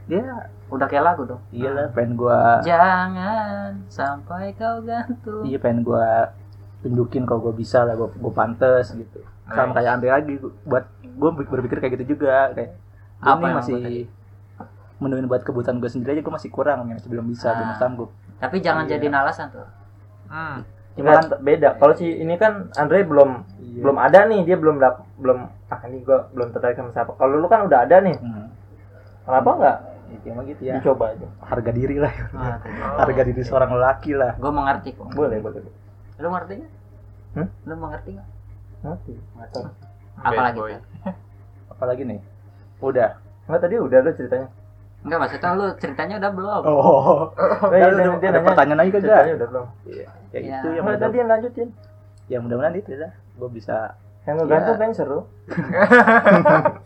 [0.06, 0.24] ya
[0.67, 6.08] udah kayak lagu dong iya lah pengen gue, jangan sampai kau gantung iya pengen gue
[6.80, 9.19] tunjukin kalau gue bisa lah, gue gue pantes gitu.
[9.45, 9.76] Sama Nice.
[9.76, 12.72] kayak Andre lagi, gua- buat gue berpikir kayak gitu juga kayak
[13.19, 14.08] Apa emang masih
[14.98, 17.78] menuin buat kebutuhan gue sendiri aja gue masih kurang, masih belum bisa, belum Ah.
[17.78, 18.10] sanggup.
[18.38, 18.95] tapi jangan Iya.
[18.95, 19.67] jadi alasan tuh
[20.28, 20.63] Hmm.
[20.99, 21.69] Cuma kan Enggak, beda.
[21.75, 23.81] Kalau si ini kan Andre belum Iya.
[23.81, 27.13] belum ada nih, dia belum dap, belum ah ini gua belum tertarik sama siapa.
[27.13, 28.17] Kalau lu kan udah ada nih.
[28.17, 28.51] Hmm.
[29.23, 29.77] Kenapa enggak
[30.09, 30.73] Ya, gitu ya.
[30.75, 31.27] dicoba aja?
[31.39, 32.09] Harga diri lah.
[32.33, 32.57] Ah,
[32.89, 34.33] Oh, Harga diri seorang lelaki lah.
[34.35, 35.62] gue mengerti kok Boleh, boleh.
[36.17, 36.71] lu mengerti nggak
[37.29, 37.47] Hmm?
[37.63, 38.27] lu mengerti nggak
[38.81, 39.13] Nanti.
[39.13, 39.49] Nggak
[40.17, 40.71] apa bad lagi boy.
[40.73, 41.13] tuh
[41.69, 42.19] Apalagi nih?
[42.81, 43.09] Udah.
[43.45, 44.47] Enggak tadi udah lu ceritanya.
[44.99, 46.75] Enggak maksudnya lu ceritanya udah belum Oh.
[46.75, 47.19] Oh,
[47.71, 48.41] Ya, iya, udah, ada nanya.
[48.43, 49.01] pertanyaan lagi kagak?
[49.01, 49.65] Ceritanya udah belum.
[49.85, 50.07] Ya, Ya.
[50.29, 51.67] itu yang Enggak, mudah, tadi yang lanjutin.
[52.27, 53.12] yang mudah-mudahan itu lah.
[53.35, 53.75] Gue bisa
[54.21, 54.79] Yang ngegantung Iya.
[54.79, 55.19] kan seru.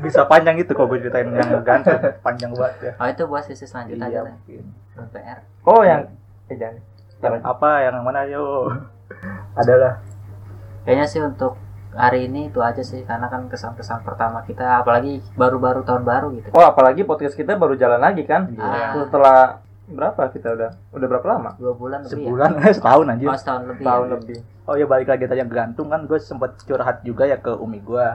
[0.00, 2.92] bisa panjang itu kok gue ceritain yang gantung panjang banget ya.
[2.94, 4.62] oh itu buat sisi selanjutnya Iya, aja mungkin.
[5.10, 6.06] PR Oh, yang
[6.46, 6.78] eh jangan.
[7.20, 8.68] Yang apa yang mana yo?
[9.52, 10.00] Adalah
[10.82, 11.52] kayaknya sih untuk
[11.90, 16.48] hari ini itu aja sih karena kan kesan-kesan pertama kita apalagi baru-baru tahun baru gitu
[16.50, 18.46] Oh, apalagi podcast kita baru jalan lagi kan?
[18.56, 18.94] Ah.
[18.96, 20.70] Setelah berapa kita udah?
[20.94, 21.50] Udah berapa lama?
[21.58, 23.12] dua bulan lebih sebulan setahun ya?
[23.12, 23.26] anjir.
[23.26, 24.12] oh setahun lebih Tahun ya?
[24.14, 24.38] lebih.
[24.64, 28.06] Oh ya balik lagi tanya gantung kan gue sempet curhat juga ya ke umi gue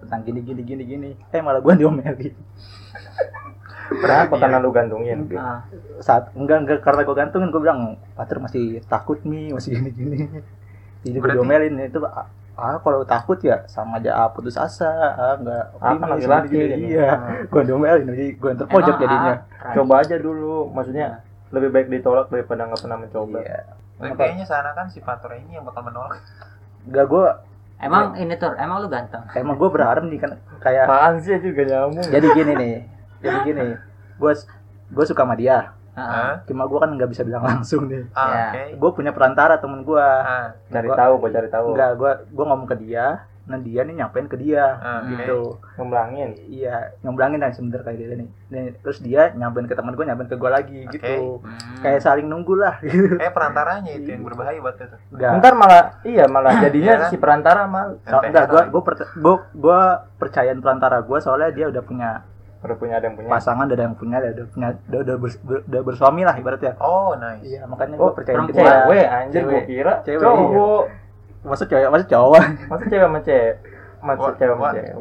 [0.00, 1.10] tentang gini gini gini gini.
[1.28, 2.34] Eh malah gue diomelin.
[3.84, 4.34] Kenapa?
[4.38, 5.26] Karena lu gantungin.
[5.34, 5.66] Ah,
[5.98, 7.80] Saat enggak enggak karena gue gantungin gue bilang
[8.14, 10.18] Pater masih takut nih masih gini gini.
[11.02, 11.98] Jadi gue diomelin itu
[12.54, 16.54] ah ah, kalau takut ya sama aja ah, putus asa ah enggak Ah, kan laki-laki
[16.54, 16.76] gitu.
[16.88, 17.10] iya
[17.42, 20.70] gue diomelin jadi gue terpojok jadinya ah, Coba aja dulu.
[20.70, 21.18] Maksudnya
[21.50, 23.38] lebih baik ditolak daripada nggak pernah mencoba.
[23.40, 23.60] iya
[23.94, 26.18] Tapi kayaknya sana kan si Pator ini yang bakal menolak.
[26.84, 27.26] enggak gue
[27.76, 31.62] emang ini tuh emang lu ganteng emang gue berharap nih kan kayak Apaan sih juga
[31.64, 32.06] nyambung?
[32.06, 32.76] jadi gini nih
[33.18, 33.66] jadi gini
[34.14, 34.32] gue
[34.86, 36.42] gue suka sama dia Hah?
[36.44, 38.46] cuma gue kan nggak bisa bilang langsung nih Ah, Ya.
[38.48, 38.62] oke.
[38.76, 41.66] gue punya perantara temen gue Ah, Cari Gua- tahu, gua cari tahu.
[41.70, 43.06] enggak gue gue ngomong ke dia
[43.44, 45.12] nah dia nih nyampein ke dia ah, oke.
[45.12, 46.32] gitu Ngemblangin.
[46.48, 50.26] iya ngemblangin lah sebenernya kayak dia nih Nih, terus dia nyampein ke teman gue nyampein
[50.26, 50.96] ke gue lagi Oke.
[50.96, 51.76] gitu Hmm.
[51.78, 54.96] kayak saling nunggu lah gitu Eh perantaranya itu yang berbahaya buat itu.
[55.10, 57.10] enggak Ntar malah iya malah jadinya Iya kan?
[57.12, 58.82] si perantara mal so, enggak gue gue
[59.14, 59.80] gue gue
[60.16, 62.10] percayain perantara gue soalnya dia udah punya
[62.64, 63.28] udah punya ada yang punya.
[63.28, 66.72] pasangan udah ada yang punya udah punya udah udah, bers- ber- udah bersuami lah ibaratnya
[66.76, 67.44] Oh, nice.
[67.44, 68.64] iya makanya Oh, gue percayain perempuan.
[68.64, 69.64] dia Cewek anjir gua Cewek.
[69.66, 70.82] kira Cewek, cowok.
[71.44, 73.54] maksud cewek maksud cowok Masa cewek sama cewek?
[74.00, 74.92] Masa Wah, cewek sama cewek.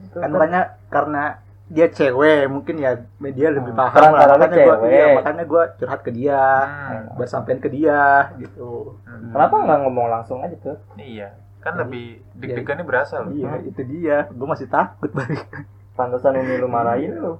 [0.00, 1.24] Itu kan kan makanya karena
[1.66, 2.90] dia cewek mungkin ya
[3.24, 4.92] dia lebih Hmm, paham perantara lah makanya gue cewek.
[4.92, 8.02] iya, makanya gue curhat ke dia Hmm, buat sampein ke dia
[8.36, 9.32] gitu hmm.
[9.32, 10.76] Kenapa nggak ngomong langsung aja tuh?
[10.94, 12.06] Iya, kan Jadi- lebih
[12.36, 13.30] deg-degannya berasa loh.
[13.30, 15.48] iya itu dia gue masih takut balik
[15.92, 17.32] Pantesan Umi lu marahin lu.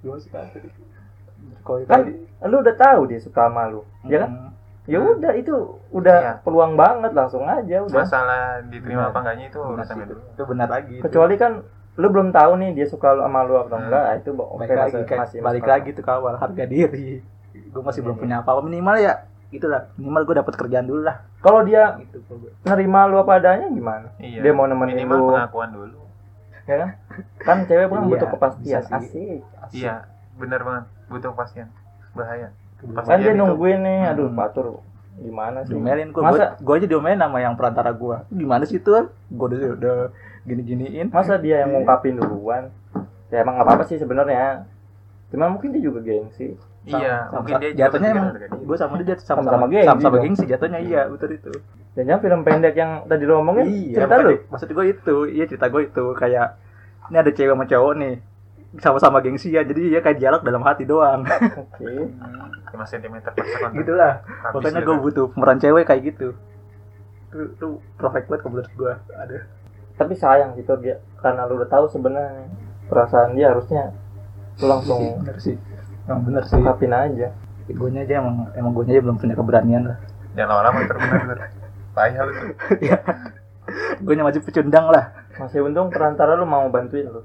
[0.00, 0.16] Gue
[1.60, 2.00] kalau Kan
[2.42, 3.84] lu udah tahu dia suka sama lu.
[4.04, 4.30] Ya kan?
[4.30, 4.48] Hmm.
[4.88, 5.54] Ya udah itu
[5.92, 6.34] udah Iya.
[6.42, 8.00] peluang banget langsung aja udah.
[8.00, 9.12] Masalah diterima Benar.
[9.12, 10.14] apa enggaknya itu Benar urusan beda.
[10.16, 11.02] itu benar lagi itu.
[11.04, 11.52] Kecuali kan
[11.94, 13.84] lu belum tahu nih dia suka lu sama lu atau Hmm.
[13.86, 16.64] enggak, ah, itu oke balik lagi masih, kayak masih balik lagi tuh ke awal harga
[16.64, 17.20] diri
[17.50, 18.22] gue masih belum Iya.
[18.24, 19.12] punya apa-apa minimal ya
[19.50, 21.26] itulah minimal gue dapat kerjaan dulu lah.
[21.38, 22.22] Kalau dia gitu
[22.62, 24.08] nerima lu apa adanya gimana?
[24.16, 24.40] Iya.
[24.40, 25.26] Dia mau nemenin Minimal lu.
[25.32, 25.98] pengakuan dulu.
[26.64, 26.90] Ya kan?
[27.36, 28.82] Kan cewek kan Iya, butuh kepastian.
[28.82, 29.40] Asik.
[29.60, 29.74] Asik.
[29.74, 29.94] Iya,
[30.36, 30.84] benar banget.
[31.06, 31.68] Butuh kepastian.
[32.12, 32.48] Bahaya.
[32.76, 33.04] Kebetulan.
[33.04, 33.40] Kan dia Iya, itu.
[33.40, 34.38] nungguin nih, aduh Hmm.
[34.38, 34.66] patur
[35.12, 35.76] gimana sih?
[35.76, 39.76] diomelin gue Masa- gue aja diomelin sama yang perantara gue gimana sih tuh gue udah
[39.76, 39.96] udah
[40.42, 42.72] gini giniin Masa dia yang ngungkapin duluan?
[43.28, 44.64] Ya emang nggak apa-apa sih sebenarnya.
[45.28, 46.56] Cuman mungkin dia juga gengsi.
[46.82, 48.46] Iya, Sama- mungkin sama- dia jatuhnya emang diri.
[48.48, 50.24] gue sama dia sama Sama-sama sama gengsi sama sama dong.
[50.24, 51.52] gengsi jatuhnya iya betul itu
[51.90, 54.32] Dan jangan film pendek yang tadi lo omongin iya cerita lu.
[54.46, 56.48] maksud gue itu iya cerita gue itu kayak
[57.06, 58.14] ini ada cewek sama cowok nih
[58.72, 61.90] sama-sama gengsi ya jadi dia kayak dialog dalam hati doang Oke.
[62.70, 63.72] 5 cm per second.
[63.74, 64.12] gitulah
[64.46, 65.02] makanya dia gue kan.
[65.02, 66.28] butuh pemeran cewek kayak gitu
[67.26, 69.38] itu itu perfect banget kalau menurut gue ada
[69.92, 72.48] Tapi sayang gitu dia karena lu udah tahu sebenarnya
[72.86, 73.92] perasaan dia harusnya
[74.56, 75.58] lu langsung bener sih
[76.10, 77.30] emang bener sih ungkapin aja.
[77.64, 79.98] gue aja emang emang gue aja belum punya keberanian lah
[80.30, 81.38] Jangan lama-lama terbenar.
[81.90, 82.46] Payah lu tuh.
[84.00, 87.22] gue masih pecundang lah Masih untung perantara lu mau bantuin lu.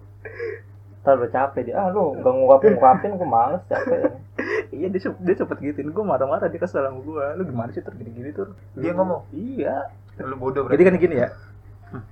[1.02, 4.10] Ntar lu capek dia, ah lu gak ngungkapin-ngungkapin, gue males capek.
[4.69, 7.93] iya dia, dia sempet gituin gue marah-marah dia kesel sama gue lu gimana sih tur
[7.93, 9.26] gini-gini tur Dia ngomong.
[9.32, 10.86] iya Lu bodoh jadi berarti.
[10.88, 11.30] kan gini ya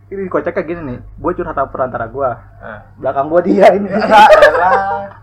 [0.07, 2.81] ini kocaknya gini nih gue curhat sama perantara gue Ah.
[2.95, 3.89] belakang gue dia ini.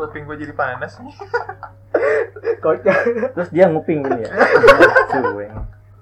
[0.00, 1.14] Kuping gue jadi panas nih.
[2.64, 2.96] kocak
[3.36, 4.30] Terus dia nguping gini ya.
[5.10, 5.54] Cueng.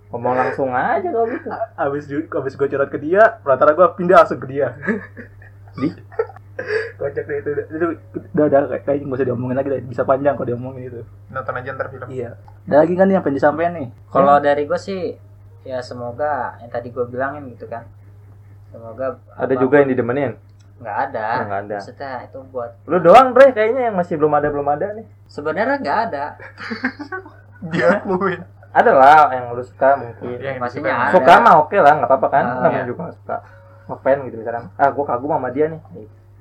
[0.08, 1.48] Ngomong langsung aja kalau gitu.
[1.76, 4.72] abis abis gue curhat ke dia perantara gue pindah langsung ke dia
[5.80, 5.92] Di?
[6.98, 7.86] kocak deh itu itu
[8.34, 11.54] udah udah kayak kayaknya nggak usah diomongin lagi deh bisa panjang kalau diomongin itu Nonton
[11.54, 12.08] aja ntar film.
[12.10, 12.34] iya
[12.66, 15.02] ada lagi kan nih yang pengen disampaikan nih Kalau dari gue sih
[15.62, 17.84] ya semoga yang tadi gue bilangin gitu kan.
[18.68, 20.32] Semoga Ada juga yang didemenin.
[20.78, 21.76] Nggak ada Oh, nggak ada.
[21.76, 25.06] maksudnya itu buat Lu doang, Bre, kayaknya yang masih belum ada belum ada nih.
[25.26, 26.24] sebenarnya nggak ada
[27.72, 30.38] diakuin Ada lah yang lu suka mungkin.
[30.60, 30.92] Pastinya disukai.
[31.00, 32.44] ada Suka mah oke lah, nggak apa-apa kan.
[32.46, 32.86] Ah, Namanya iya.
[32.86, 33.36] juga suka.
[33.88, 34.64] Ngefans gitu misalkan.
[34.76, 35.80] Ah, gua kagum sama dia nih.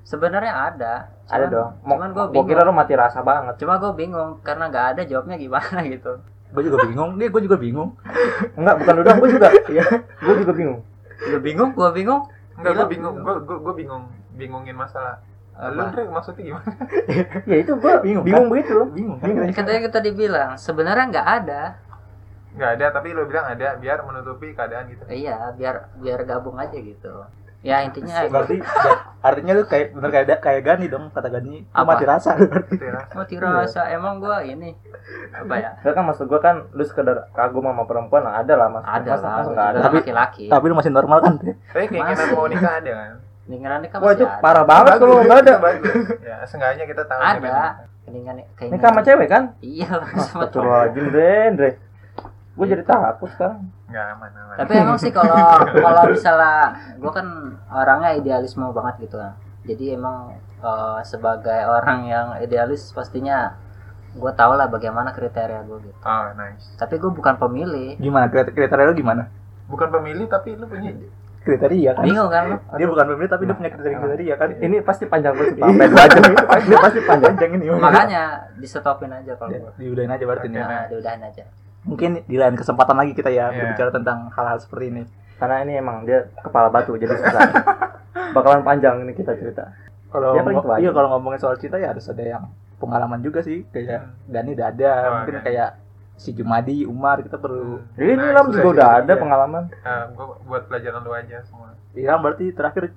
[0.03, 0.93] sebenarnya ada
[1.25, 1.69] ada Cuman- dong.
[1.81, 3.55] Mau, cuman gue gua kira lu mati rasa banget.
[3.57, 6.13] cuma gue bingung karena nggak ada jawabnya gimana gitu
[6.47, 7.91] gue juga bingung nih gue juga bingung
[8.53, 9.47] Enggak, bukan lu doang, gua juga.
[9.73, 9.83] Iya.
[10.17, 10.79] Gua juga bingung.
[11.25, 12.21] lu bingung gue bingung
[12.55, 14.03] enggak gue bingung gue gue gue bingung
[14.37, 15.19] bingungin masalah
[15.57, 15.89] lu Apa?
[15.89, 16.69] Dre, maksudnya gimana
[17.49, 18.51] Ya itu gua Bingung, bingung, kan?
[18.53, 18.87] begitu loh.
[18.87, 19.49] bingung kan Bingung.
[19.51, 21.61] katanya kita dibilang sebenarnya nggak ada
[22.53, 26.73] nggak ada tapi lu bilang ada biar menutupi keadaan gitu iya biar biar gabung aja
[26.73, 27.25] gitu
[27.59, 28.61] ya intinya berarti
[29.19, 31.89] artinya lu kayak bener kayak kayak Gani dong kata Gani lu Apa?
[31.91, 32.75] mati rasa berarti
[33.13, 34.77] mati rasa emang gue ini
[35.33, 38.83] apa ya kan maksud gua kan lu sekedar kagum sama perempuan lah, ada lah mas.
[38.83, 39.79] ada lah gua ada.
[39.83, 42.29] Tapi- laki-laki tapi lu masih normal kan tapi keinginan Masih.
[42.31, 43.11] mau nikah ada kan
[43.47, 44.43] Lingkaran nikah Wah itu ada.
[44.43, 45.55] parah banget kalau nggak ada.
[46.19, 47.87] ya seenggaknya kita tahu ada.
[48.03, 49.43] keinginan keinginan Nikah sama cewek kan?
[49.63, 50.27] iya sama cowok.
[50.51, 51.69] Astagfirullahaladzim, Dre, Dre.
[52.57, 53.67] Gue jadi takut sekarang.
[53.87, 54.55] nggak aman aman.
[54.59, 55.35] Tapi emang sih kalau
[55.71, 57.27] kalau misalnya gue kan
[57.71, 59.35] orangnya idealisme banget gitu kan
[59.67, 60.31] jadi emang
[60.63, 63.59] eh, sebagai orang yang idealis pastinya
[64.17, 65.99] gue tau lah bagaimana kriteria gue gitu.
[66.07, 66.73] Oh nice.
[66.79, 67.99] Tapi gue bukan pemilih.
[68.01, 68.31] Gimana?
[68.31, 69.29] Kriteria, kriteria lu gimana?
[69.69, 70.95] Bukan pemilih tapi lu punya
[71.47, 72.43] kriteria kan bingung kan
[72.75, 75.65] dia bukan pemilih tapi dia punya kriteria kriteria kan Ini pasti panjang banget Iya.
[75.65, 76.19] Aja.
[76.65, 77.33] Ini pasti panjang.
[77.49, 78.23] ini makanya
[78.55, 80.67] disetopin aja kalau Ya, diudahin aja berarti nih Oke.
[80.67, 81.43] nah diudahin aja
[81.81, 83.57] mungkin di lain kesempatan lagi kita ya Iya.
[83.57, 85.03] berbicara tentang hal-hal seperti ini
[85.37, 87.41] Karena ini emang dia kepala batu jadi susah.
[88.35, 89.69] Bakalan panjang ini kita cerita.
[90.07, 90.41] kalau Ya,
[90.79, 92.43] iya kalau ngomongin soal cinta ya harus ada yang
[92.75, 95.69] pengalaman juga sih kayak Gani udah ada Oh, mungkin kayak
[96.17, 99.21] si Jumadi Umar kita perlu Jadi ini Nice, Lam juga udah ada Iya.
[99.21, 99.63] pengalaman.
[99.77, 102.89] Nah, gue buat pelajaran lu aja semua Iya berarti terakhir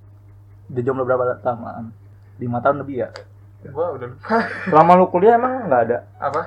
[0.66, 1.92] di jomblo berapa lama
[2.36, 3.08] lima tahun lebih ya
[3.62, 5.98] gue udah lupa Selama lu kuliah emang nggak ada?
[6.16, 6.42] apa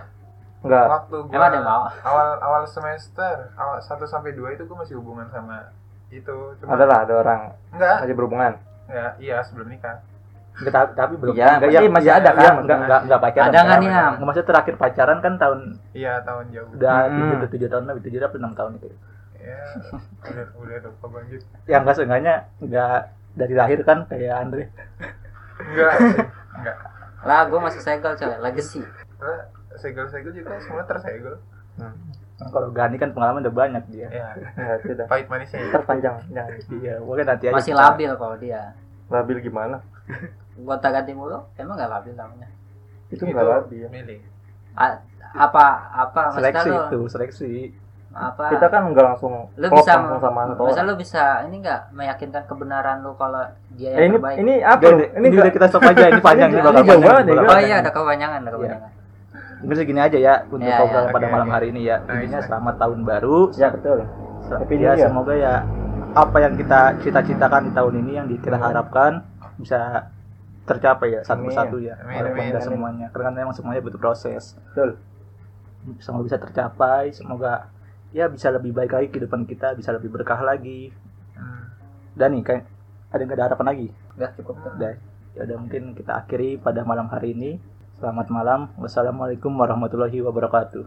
[0.60, 0.86] Nggak.
[0.88, 1.84] waktu gua Emang ada mau?
[2.02, 5.70] awal awal semester awal 1 sampai 2 itu gue masih hubungan sama
[6.10, 8.54] itu cuma Ada lah, ada orang enggak masih berhubungan.
[8.86, 10.02] enggak iya sebelum nikah
[10.54, 12.38] Enggak, tapi, tapi belum Iya, enggak, pasti masih ada kan?
[12.38, 13.82] iya, enggak, enggak, enggak pacaran Ada nggak kan?
[13.82, 13.98] nih, Am?
[14.14, 15.60] Nggak, maksudnya terakhir pacaran kan tahun
[15.92, 17.20] iya tahun jauh udah Hmm.
[17.32, 18.88] tujuh tujuh tahun lebih tujuh atau enam tahun itu
[19.36, 19.60] ya
[20.24, 22.98] udah udah lupa banget yang enggak seenggaknya enggak
[23.34, 24.64] dari lahir kan kayak Andre
[25.60, 25.94] enggak
[26.54, 26.78] enggak
[27.24, 28.82] lah gue masih segel coy legacy
[29.16, 29.38] karena
[29.76, 31.36] segel-segel juga semua tersegel
[31.74, 31.90] Nah,
[32.50, 35.06] kalau Gani kan pengalaman udah banyak dia ya Nggak, sudah.
[35.06, 36.18] pahit manisnya Ntar panjang.
[36.28, 36.50] Jangan.
[36.76, 38.74] iya mungkin nanti aja masih labil kalau dia
[39.08, 39.78] Labil gimana?
[40.56, 42.50] Gonta ganti mulu emang gak labil namanya
[43.08, 43.86] Itu nggak labil.
[43.88, 44.20] milih
[44.74, 45.02] A-
[45.34, 47.52] apa apa seleksi lu itu seleksi
[48.12, 50.86] apa Kita kan nggak langsung lu klop bisa langsung sama satu bisa orang.
[50.86, 54.82] lu bisa ini nggak meyakinkan kebenaran lu kalau dia Eh, yang ini terbaik ini apa?
[54.84, 54.90] Lu?
[54.94, 57.42] ini, ini udah kita stop aja ini panjang ini Ini bakal jauh panjang, banget ya,
[57.44, 58.92] oh iya ada kepanjangan ada kepanjangan
[59.58, 61.14] mungkin segini aja ya untuk Iya, obrolan iya.
[61.14, 62.48] pada Oke, malam hari ini ya Nice, intinya nice.
[62.52, 63.98] selamat tahun baru Ya betul.
[64.44, 65.54] New ya semoga ya
[66.14, 69.26] apa yang kita cita-citakan di tahun ini yang kita harapkan
[69.60, 70.10] bisa
[70.64, 72.00] tercapai ya satu persatu ya.
[72.00, 73.08] Amin, walaupun nggak semuanya.
[73.12, 74.56] Karena kan memang semuanya butuh proses.
[74.72, 75.00] Betul.
[76.00, 77.68] semoga bisa tercapai semoga
[78.16, 80.96] ya bisa lebih baik lagi kehidupan kita bisa lebih berkah lagi.
[81.36, 81.66] Hmm.
[82.16, 82.64] dan nih kayak
[83.12, 83.88] ada nggak ada harapan lagi?
[84.16, 84.72] Udah cukup tuh.
[84.80, 84.94] udah.
[85.34, 87.60] Ya udah mungkin kita akhiri pada malam hari ini.
[88.00, 88.72] Selamat malam.
[88.80, 90.84] Wassalamualaikum warahmatullahi wabarakatuh